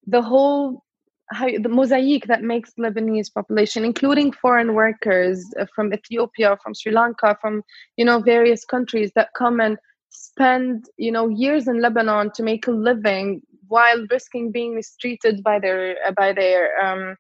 the 0.08 0.22
whole 0.22 0.84
the 1.32 1.70
mosaic 1.70 2.26
that 2.28 2.44
makes 2.44 2.72
Lebanese 2.80 3.34
population, 3.34 3.84
including 3.86 4.32
foreign 4.32 4.74
workers 4.74 5.44
uh, 5.60 5.66
from 5.76 5.94
Ethiopia, 5.94 6.58
from 6.64 6.74
Sri 6.74 6.92
Lanka, 6.92 7.38
from 7.42 7.64
you 7.98 8.06
know 8.06 8.20
various 8.20 8.66
countries 8.66 9.12
that 9.16 9.30
come 9.38 9.60
and 9.60 9.78
spend 10.10 10.86
you 10.98 11.12
know 11.12 11.30
years 11.30 11.68
in 11.68 11.82
Lebanon 11.82 12.32
to 12.36 12.44
make 12.44 12.68
a 12.68 12.72
living 12.72 13.42
while 13.68 14.06
risking 14.12 14.52
being 14.52 14.76
mistreated 14.76 15.44
by 15.44 15.60
their 15.60 15.96
uh, 16.06 16.12
by 16.12 16.34
their 16.34 16.80
um, 16.84 17.16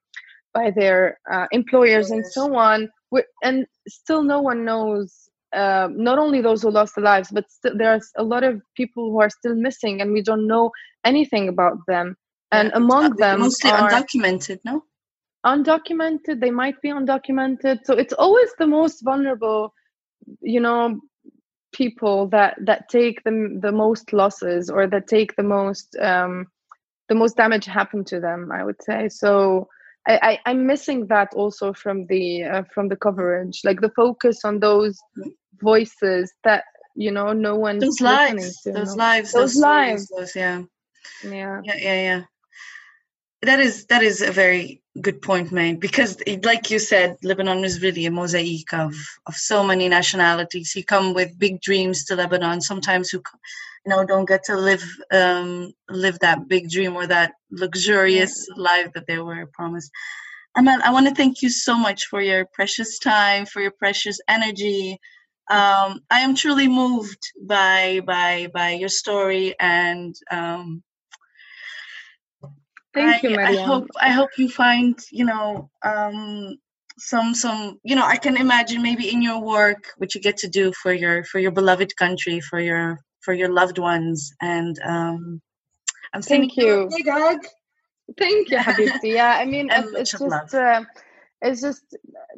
by 0.54 0.72
their 0.72 1.20
uh, 1.32 1.48
employers 1.52 2.12
and 2.12 2.26
so 2.26 2.56
on. 2.56 2.90
we 3.12 3.24
and 3.44 3.66
still, 3.88 4.24
no 4.24 4.42
one 4.42 4.66
knows. 4.66 5.30
Uh, 5.54 5.88
not 5.92 6.18
only 6.18 6.42
those 6.42 6.64
who 6.64 6.72
lost 6.72 6.96
their 6.96 7.04
lives, 7.04 7.30
but 7.32 7.46
st- 7.48 7.78
there's 7.78 8.10
a 8.18 8.24
lot 8.24 8.44
of 8.44 8.60
people 8.76 9.12
who 9.12 9.22
are 9.22 9.30
still 9.30 9.56
missing, 9.56 10.02
and 10.02 10.12
we 10.12 10.22
don't 10.22 10.48
know 10.48 10.72
anything 11.06 11.48
about 11.48 11.78
them. 11.88 12.16
And 12.54 12.70
yeah, 12.70 12.78
among 12.78 13.16
them 13.16 13.40
mostly 13.40 13.72
are 13.72 13.90
undocumented. 13.90 14.60
No. 14.64 14.84
undocumented 15.46 16.40
they 16.40 16.52
might 16.52 16.82
be 16.82 16.90
undocumented 16.90 17.80
so 17.84 17.94
it's 17.96 18.14
always 18.14 18.50
the 18.60 18.68
most 18.68 19.02
vulnerable 19.04 19.74
you 20.42 20.60
know 20.60 21.00
people 21.74 22.28
that 22.30 22.56
that 22.64 22.88
take 22.90 23.22
the 23.24 23.60
the 23.62 23.72
most 23.72 24.14
losses 24.14 24.70
or 24.70 24.88
that 24.88 25.08
take 25.08 25.36
the 25.36 25.44
most 25.44 25.98
um 26.00 26.48
the 27.10 27.16
most 27.16 27.36
damage 27.36 27.66
happen 27.66 28.04
to 28.06 28.20
them 28.20 28.52
i 28.54 28.64
would 28.64 28.82
say 28.82 29.10
so 29.10 29.68
i, 30.08 30.20
I 30.30 30.40
i'm 30.46 30.66
missing 30.66 31.08
that 31.08 31.30
also 31.34 31.74
from 31.74 32.06
the 32.08 32.44
uh, 32.44 32.64
from 32.74 32.88
the 32.88 32.96
coverage 32.96 33.62
like 33.66 33.82
the 33.82 33.92
focus 33.96 34.46
on 34.46 34.60
those 34.60 34.98
voices 35.62 36.34
that 36.44 36.64
you 36.96 37.12
know 37.12 37.34
no 37.34 37.56
one 37.56 37.80
Those 37.80 38.02
lives. 38.02 38.62
Those 38.64 38.96
lives. 38.96 39.34
Those 39.34 39.58
stories, 39.58 39.90
lives. 39.90 40.08
Those, 40.08 40.36
yeah. 40.36 40.62
yeah 41.24 41.32
Yeah. 41.32 41.62
Yeah. 41.64 42.02
Yeah. 42.02 42.24
That 43.44 43.60
is 43.62 43.86
that 43.88 44.04
is 44.04 44.22
a 44.22 44.32
very 44.32 44.82
good 45.02 45.22
point, 45.22 45.52
mate. 45.54 45.80
Because, 45.80 46.18
like 46.44 46.72
you 46.72 46.80
said, 46.80 47.18
Lebanon 47.24 47.64
is 47.66 47.82
really 47.84 48.06
a 48.08 48.12
mosaic 48.12 48.74
of 48.74 48.96
of 49.28 49.36
so 49.36 49.64
many 49.64 49.90
nationalities. 49.90 50.76
You 50.76 50.86
come 50.86 51.14
with 51.14 51.40
big 51.40 51.62
dreams 51.62 52.06
to 52.06 52.16
Lebanon. 52.18 52.62
Sometimes 52.62 53.12
who, 53.12 53.20
c- 53.20 53.40
you 53.86 53.92
know, 53.92 54.06
don't 54.06 54.28
get 54.28 54.46
to 54.46 54.58
live 54.58 54.84
um, 55.12 55.74
live 55.90 56.20
that 56.20 56.48
big 56.50 56.70
dream 56.70 56.96
or 56.96 57.08
that 57.08 57.34
luxurious 57.52 58.48
life 58.58 58.92
that 58.96 59.08
they 59.08 59.20
were 59.20 59.48
promised. 59.54 59.92
Amal, 60.58 60.80
I 60.84 60.92
want 60.92 61.08
to 61.10 61.16
thank 61.16 61.42
you 61.44 61.50
so 61.50 61.78
much 61.78 62.08
for 62.08 62.22
your 62.22 62.46
precious 62.54 63.00
time, 63.00 63.46
for 63.46 63.62
your 63.62 63.72
precious 63.72 64.20
energy. 64.28 65.00
Um, 65.50 66.02
I 66.12 66.22
am 66.22 66.36
truly 66.36 66.68
moved 66.70 67.24
by 67.42 68.02
by 68.08 68.50
by 68.54 68.72
your 68.72 68.90
story 68.90 69.56
and. 69.60 70.16
Um, 70.32 70.84
thank 72.94 73.24
I, 73.24 73.28
you 73.28 73.40
I 73.40 73.56
hope 73.56 73.88
I 74.00 74.10
hope 74.10 74.30
you 74.38 74.50
find 74.50 74.98
you 75.12 75.26
know 75.26 75.70
um, 75.84 76.58
some 76.98 77.34
some 77.34 77.80
you 77.84 77.96
know 77.96 78.06
I 78.06 78.18
can 78.18 78.38
imagine 78.38 78.82
maybe 78.82 79.10
in 79.12 79.22
your 79.22 79.42
work 79.42 79.92
what 79.98 80.14
you 80.16 80.22
get 80.22 80.38
to 80.38 80.48
do 80.48 80.72
for 80.82 80.94
your 80.94 81.24
for 81.26 81.40
your 81.40 81.52
beloved 81.52 81.96
country 81.98 82.40
for 82.40 82.60
your 82.60 83.00
for 83.22 83.34
your 83.34 83.50
loved 83.50 83.78
ones 83.78 84.34
and 84.42 84.78
um, 84.86 85.42
I'm 86.14 86.22
Thank 86.22 86.56
you. 86.58 86.84
a 86.84 86.90
big 86.90 87.10
hug. 87.10 87.40
Thank 88.18 88.50
you, 88.50 88.58
Habibti. 88.68 89.14
Yeah, 89.16 89.38
I 89.40 89.46
mean, 89.46 89.70
it's, 89.72 89.94
it's 89.94 90.12
just, 90.12 90.54
uh, 90.54 90.84
it's 91.42 91.62
just 91.62 91.84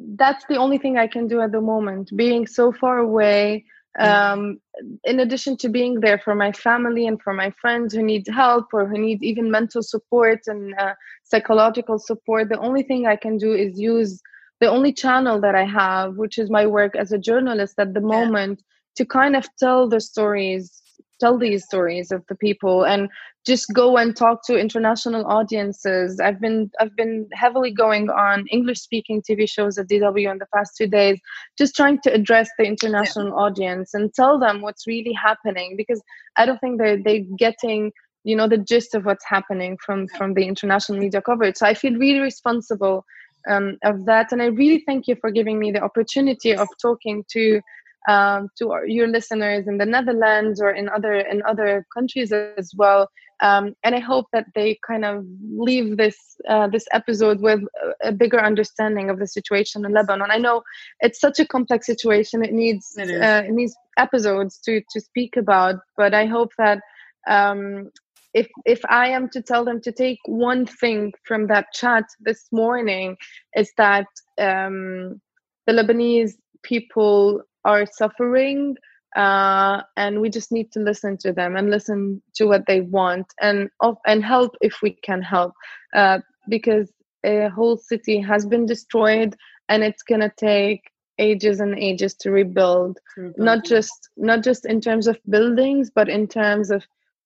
that's 0.00 0.44
the 0.48 0.56
only 0.56 0.78
thing 0.78 0.96
I 0.96 1.06
can 1.06 1.28
do 1.28 1.40
at 1.40 1.52
the 1.52 1.60
moment. 1.60 2.10
Being 2.16 2.46
so 2.46 2.72
far 2.72 2.98
away. 2.98 3.66
Um, 3.98 4.60
in 5.04 5.20
addition 5.20 5.56
to 5.58 5.68
being 5.68 6.00
there 6.00 6.18
for 6.18 6.34
my 6.34 6.52
family 6.52 7.06
and 7.06 7.20
for 7.20 7.32
my 7.32 7.50
friends 7.60 7.94
who 7.94 8.02
need 8.02 8.26
help 8.28 8.66
or 8.72 8.86
who 8.86 8.98
need 8.98 9.22
even 9.22 9.50
mental 9.50 9.82
support 9.82 10.40
and 10.46 10.74
uh, 10.78 10.94
psychological 11.24 11.98
support, 11.98 12.48
the 12.48 12.58
only 12.58 12.82
thing 12.82 13.06
I 13.06 13.16
can 13.16 13.38
do 13.38 13.52
is 13.52 13.78
use 13.80 14.20
the 14.60 14.68
only 14.68 14.92
channel 14.92 15.40
that 15.40 15.54
I 15.54 15.64
have, 15.64 16.16
which 16.16 16.38
is 16.38 16.50
my 16.50 16.66
work 16.66 16.94
as 16.96 17.12
a 17.12 17.18
journalist 17.18 17.74
at 17.78 17.94
the 17.94 18.00
Yeah. 18.08 18.28
moment, 18.28 18.62
to 18.96 19.04
kind 19.04 19.36
of 19.36 19.48
tell 19.58 19.88
the 19.88 20.00
stories, 20.00 20.82
tell 21.20 21.38
these 21.38 21.64
stories 21.64 22.10
of 22.12 22.24
the 22.28 22.34
people 22.34 22.84
and 22.84 23.08
just 23.46 23.66
go 23.72 23.96
and 23.96 24.16
talk 24.16 24.44
to 24.44 24.58
international 24.58 25.24
audiences. 25.26 26.18
I've 26.20 26.40
been 26.40 26.70
I've 26.80 26.96
been 26.96 27.28
heavily 27.32 27.70
going 27.70 28.10
on 28.10 28.46
English 28.48 28.80
speaking 28.80 29.22
TV 29.22 29.48
shows 29.48 29.78
at 29.78 29.88
DW 29.88 30.30
in 30.30 30.38
the 30.38 30.46
past 30.54 30.72
two 30.76 30.88
days, 30.88 31.20
just 31.56 31.76
trying 31.76 32.00
to 32.02 32.12
address 32.12 32.50
the 32.58 32.64
international 32.64 33.38
audience 33.38 33.94
and 33.94 34.12
tell 34.12 34.38
them 34.38 34.62
what's 34.62 34.86
really 34.86 35.12
happening 35.12 35.76
because 35.76 36.02
I 36.36 36.44
don't 36.44 36.58
think 36.58 36.78
they're 36.78 37.00
they 37.02 37.20
getting 37.38 37.92
you 38.24 38.34
know 38.34 38.48
the 38.48 38.58
gist 38.58 38.94
of 38.96 39.04
what's 39.04 39.24
happening 39.24 39.78
from 39.84 40.08
from 40.08 40.34
the 40.34 40.44
international 40.44 40.98
media 40.98 41.22
coverage. 41.22 41.56
So 41.56 41.66
I 41.66 41.74
feel 41.74 41.94
really 41.94 42.20
responsible 42.20 43.04
um, 43.48 43.78
of 43.84 44.04
that, 44.06 44.32
and 44.32 44.42
I 44.42 44.46
really 44.46 44.82
thank 44.84 45.06
you 45.06 45.14
for 45.20 45.30
giving 45.30 45.60
me 45.60 45.70
the 45.70 45.82
opportunity 45.82 46.52
of 46.52 46.68
talking 46.82 47.24
to 47.30 47.60
um, 48.08 48.48
to 48.58 48.70
our, 48.72 48.86
your 48.86 49.08
listeners 49.08 49.66
in 49.66 49.78
the 49.78 49.86
Netherlands 49.86 50.60
or 50.60 50.70
in 50.70 50.88
other 50.88 51.14
in 51.14 51.42
other 51.42 51.86
countries 51.92 52.32
as 52.32 52.72
well. 52.76 53.08
Um, 53.42 53.74
and 53.84 53.94
I 53.94 53.98
hope 53.98 54.26
that 54.32 54.46
they 54.54 54.78
kind 54.86 55.04
of 55.04 55.24
leave 55.42 55.98
this 55.98 56.16
uh, 56.48 56.68
this 56.68 56.86
episode 56.92 57.40
with 57.40 57.60
a 58.02 58.12
bigger 58.12 58.40
understanding 58.40 59.10
of 59.10 59.18
the 59.18 59.26
situation 59.26 59.84
in 59.84 59.92
Lebanon. 59.92 60.30
I 60.30 60.38
know 60.38 60.62
it's 61.00 61.20
such 61.20 61.38
a 61.38 61.46
complex 61.46 61.86
situation; 61.86 62.44
it 62.44 62.52
needs 62.52 62.94
It 62.96 63.10
uh, 63.10 63.42
it 63.46 63.52
needs 63.52 63.76
episodes 63.98 64.58
to 64.64 64.80
to 64.90 65.00
speak 65.00 65.36
about. 65.36 65.76
But 65.96 66.14
I 66.14 66.24
hope 66.26 66.52
that 66.58 66.80
um, 67.28 67.90
if 68.32 68.48
if 68.64 68.80
I 68.88 69.08
am 69.08 69.28
to 69.30 69.42
tell 69.42 69.64
them 69.64 69.80
to 69.82 69.92
take 69.92 70.20
one 70.24 70.64
thing 70.64 71.12
from 71.24 71.48
that 71.48 71.66
chat 71.74 72.04
this 72.20 72.46
morning, 72.52 73.16
is 73.54 73.70
that 73.76 74.06
um, 74.38 75.20
the 75.66 75.72
Lebanese 75.72 76.32
people 76.62 77.42
are 77.66 77.86
suffering 77.86 78.76
uh, 79.16 79.82
and 79.96 80.20
we 80.20 80.30
just 80.30 80.52
need 80.52 80.70
to 80.72 80.80
listen 80.80 81.16
to 81.18 81.32
them 81.32 81.56
and 81.56 81.70
listen 81.70 82.22
to 82.36 82.46
what 82.46 82.64
they 82.66 82.82
want 82.82 83.26
and 83.40 83.70
and 84.06 84.24
help 84.24 84.56
if 84.60 84.82
we 84.82 84.92
can 85.02 85.22
help 85.22 85.54
uh, 85.94 86.18
because 86.48 86.92
a 87.24 87.48
whole 87.48 87.76
city 87.76 88.20
has 88.20 88.46
been 88.46 88.66
destroyed 88.66 89.34
and 89.68 89.82
it's 89.82 90.02
gonna 90.02 90.32
take 90.36 90.82
ages 91.18 91.60
and 91.60 91.78
ages 91.78 92.14
to 92.14 92.30
rebuild. 92.30 92.98
Not 93.38 93.64
just 93.64 94.10
not 94.16 94.44
just 94.44 94.66
in 94.66 94.80
terms 94.80 95.06
of 95.08 95.18
buildings 95.28 95.90
but 95.94 96.08
in 96.08 96.28
terms 96.28 96.70
of 96.70 96.84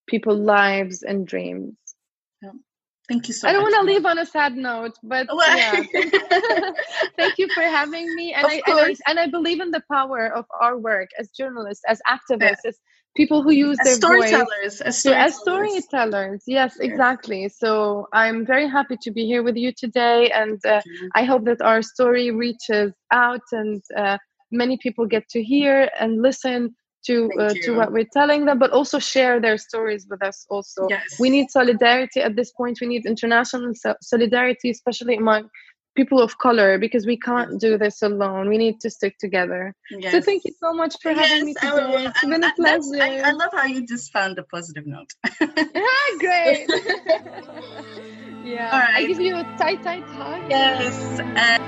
people 0.09 0.37
lives 0.37 1.03
and 1.03 1.27
dreams 1.27 1.77
Thank 3.11 3.27
you 3.27 3.35
so 3.35 3.49
I 3.49 3.53
don't 3.53 3.63
want 3.63 3.75
to 3.75 3.83
leave 3.83 4.07
on 4.07 4.19
a 4.21 4.25
sad 4.25 4.55
note, 4.55 4.97
but 5.03 5.27
Well- 5.35 5.59
yeah, 5.59 5.83
thank, 7.19 7.39
you 7.39 7.49
for 7.53 7.63
having 7.63 8.15
me. 8.15 8.33
And 8.33 8.47
I, 8.47 8.63
and 8.69 8.79
I 8.79 8.95
and 9.09 9.19
I 9.19 9.27
believe 9.27 9.59
in 9.61 9.73
the 9.73 9.83
power 9.91 10.33
of 10.33 10.45
our 10.61 10.79
work 10.79 11.09
as 11.19 11.29
journalists, 11.31 11.83
as 11.89 12.01
activists, 12.09 12.65
as 12.65 12.79
people 13.17 13.43
who 13.43 13.51
use 13.51 13.79
as 13.81 13.99
their 13.99 14.17
voice 14.17 14.29
storytellers, 14.29 14.81
as 14.81 15.03
so 15.03 15.13
as 15.13 15.35
storytellers. 15.35 15.83
storytellers. 15.83 16.43
Yes, 16.47 16.79
exactly. 16.79 17.49
So 17.49 18.07
I'm 18.13 18.47
very 18.47 18.69
happy 18.69 18.97
to 19.03 19.11
be 19.11 19.27
here 19.27 19.43
with 19.43 19.57
you 19.57 19.73
today, 19.77 20.31
and 20.31 20.65
uh. 20.65 20.81
I 21.17 21.25
hope 21.25 21.45
that 21.47 21.61
our 21.63 21.83
story 21.83 22.31
reaches 22.31 22.93
out 23.11 23.43
and 23.51 23.83
uh, 23.97 24.19
many 24.53 24.79
people 24.81 25.05
get 25.07 25.29
to 25.31 25.43
hear 25.43 25.91
and 25.99 26.23
listen 26.23 26.77
to 27.07 27.31
uh, 27.39 27.55
to 27.63 27.73
what 27.77 27.93
we're 27.93 28.09
telling 28.13 28.45
them 28.45 28.59
but 28.59 28.71
also 28.71 28.99
share 28.99 29.41
their 29.41 29.59
stories 29.59 30.07
with 30.09 30.23
us 30.23 30.47
also. 30.51 30.87
Yes. 30.89 31.19
we 31.19 31.31
need 31.31 31.51
solidarity 31.51 32.21
at 32.21 32.37
this 32.37 32.53
point. 32.53 32.79
We 32.81 32.89
need 32.89 33.07
international 33.07 33.73
so- 33.75 33.97
solidarity 34.03 34.71
especially 34.71 35.17
among 35.17 35.49
people 35.97 36.21
of 36.21 36.39
color 36.39 36.79
because 36.79 37.05
we 37.07 37.19
can't 37.19 37.61
do 37.61 37.77
this 37.77 38.03
alone. 38.03 38.49
We 38.49 38.59
need 38.59 38.81
to 38.81 38.91
stick 38.91 39.19
together. 39.19 39.75
Yes. 39.91 40.13
so 40.13 40.21
thank 40.21 40.45
you 40.45 40.53
so 40.61 40.73
much 40.73 40.95
for 41.03 41.11
yes, 41.11 41.29
having 41.29 41.47
me 41.47 41.55
today. 41.55 42.07
It's 42.07 42.21
been 42.21 42.45
a 42.45 42.55
pleasure 42.55 43.03
I, 43.03 43.31
I 43.31 43.33
love 43.33 43.51
how 43.53 43.65
you 43.65 43.87
just 43.87 44.13
found 44.13 44.39
a 44.39 44.45
positive 44.45 44.87
note. 44.87 45.13
Yeah 45.41 46.09
great. 46.19 46.69
Yeah. 48.43 48.71
All 48.73 48.79
right. 48.79 48.95
i 48.95 49.07
give 49.07 49.21
you 49.21 49.37
a 49.37 49.43
tight 49.59 49.83
tight 49.83 50.03
hug. 50.05 50.43
Yes 50.49 51.21
uh, 51.21 51.59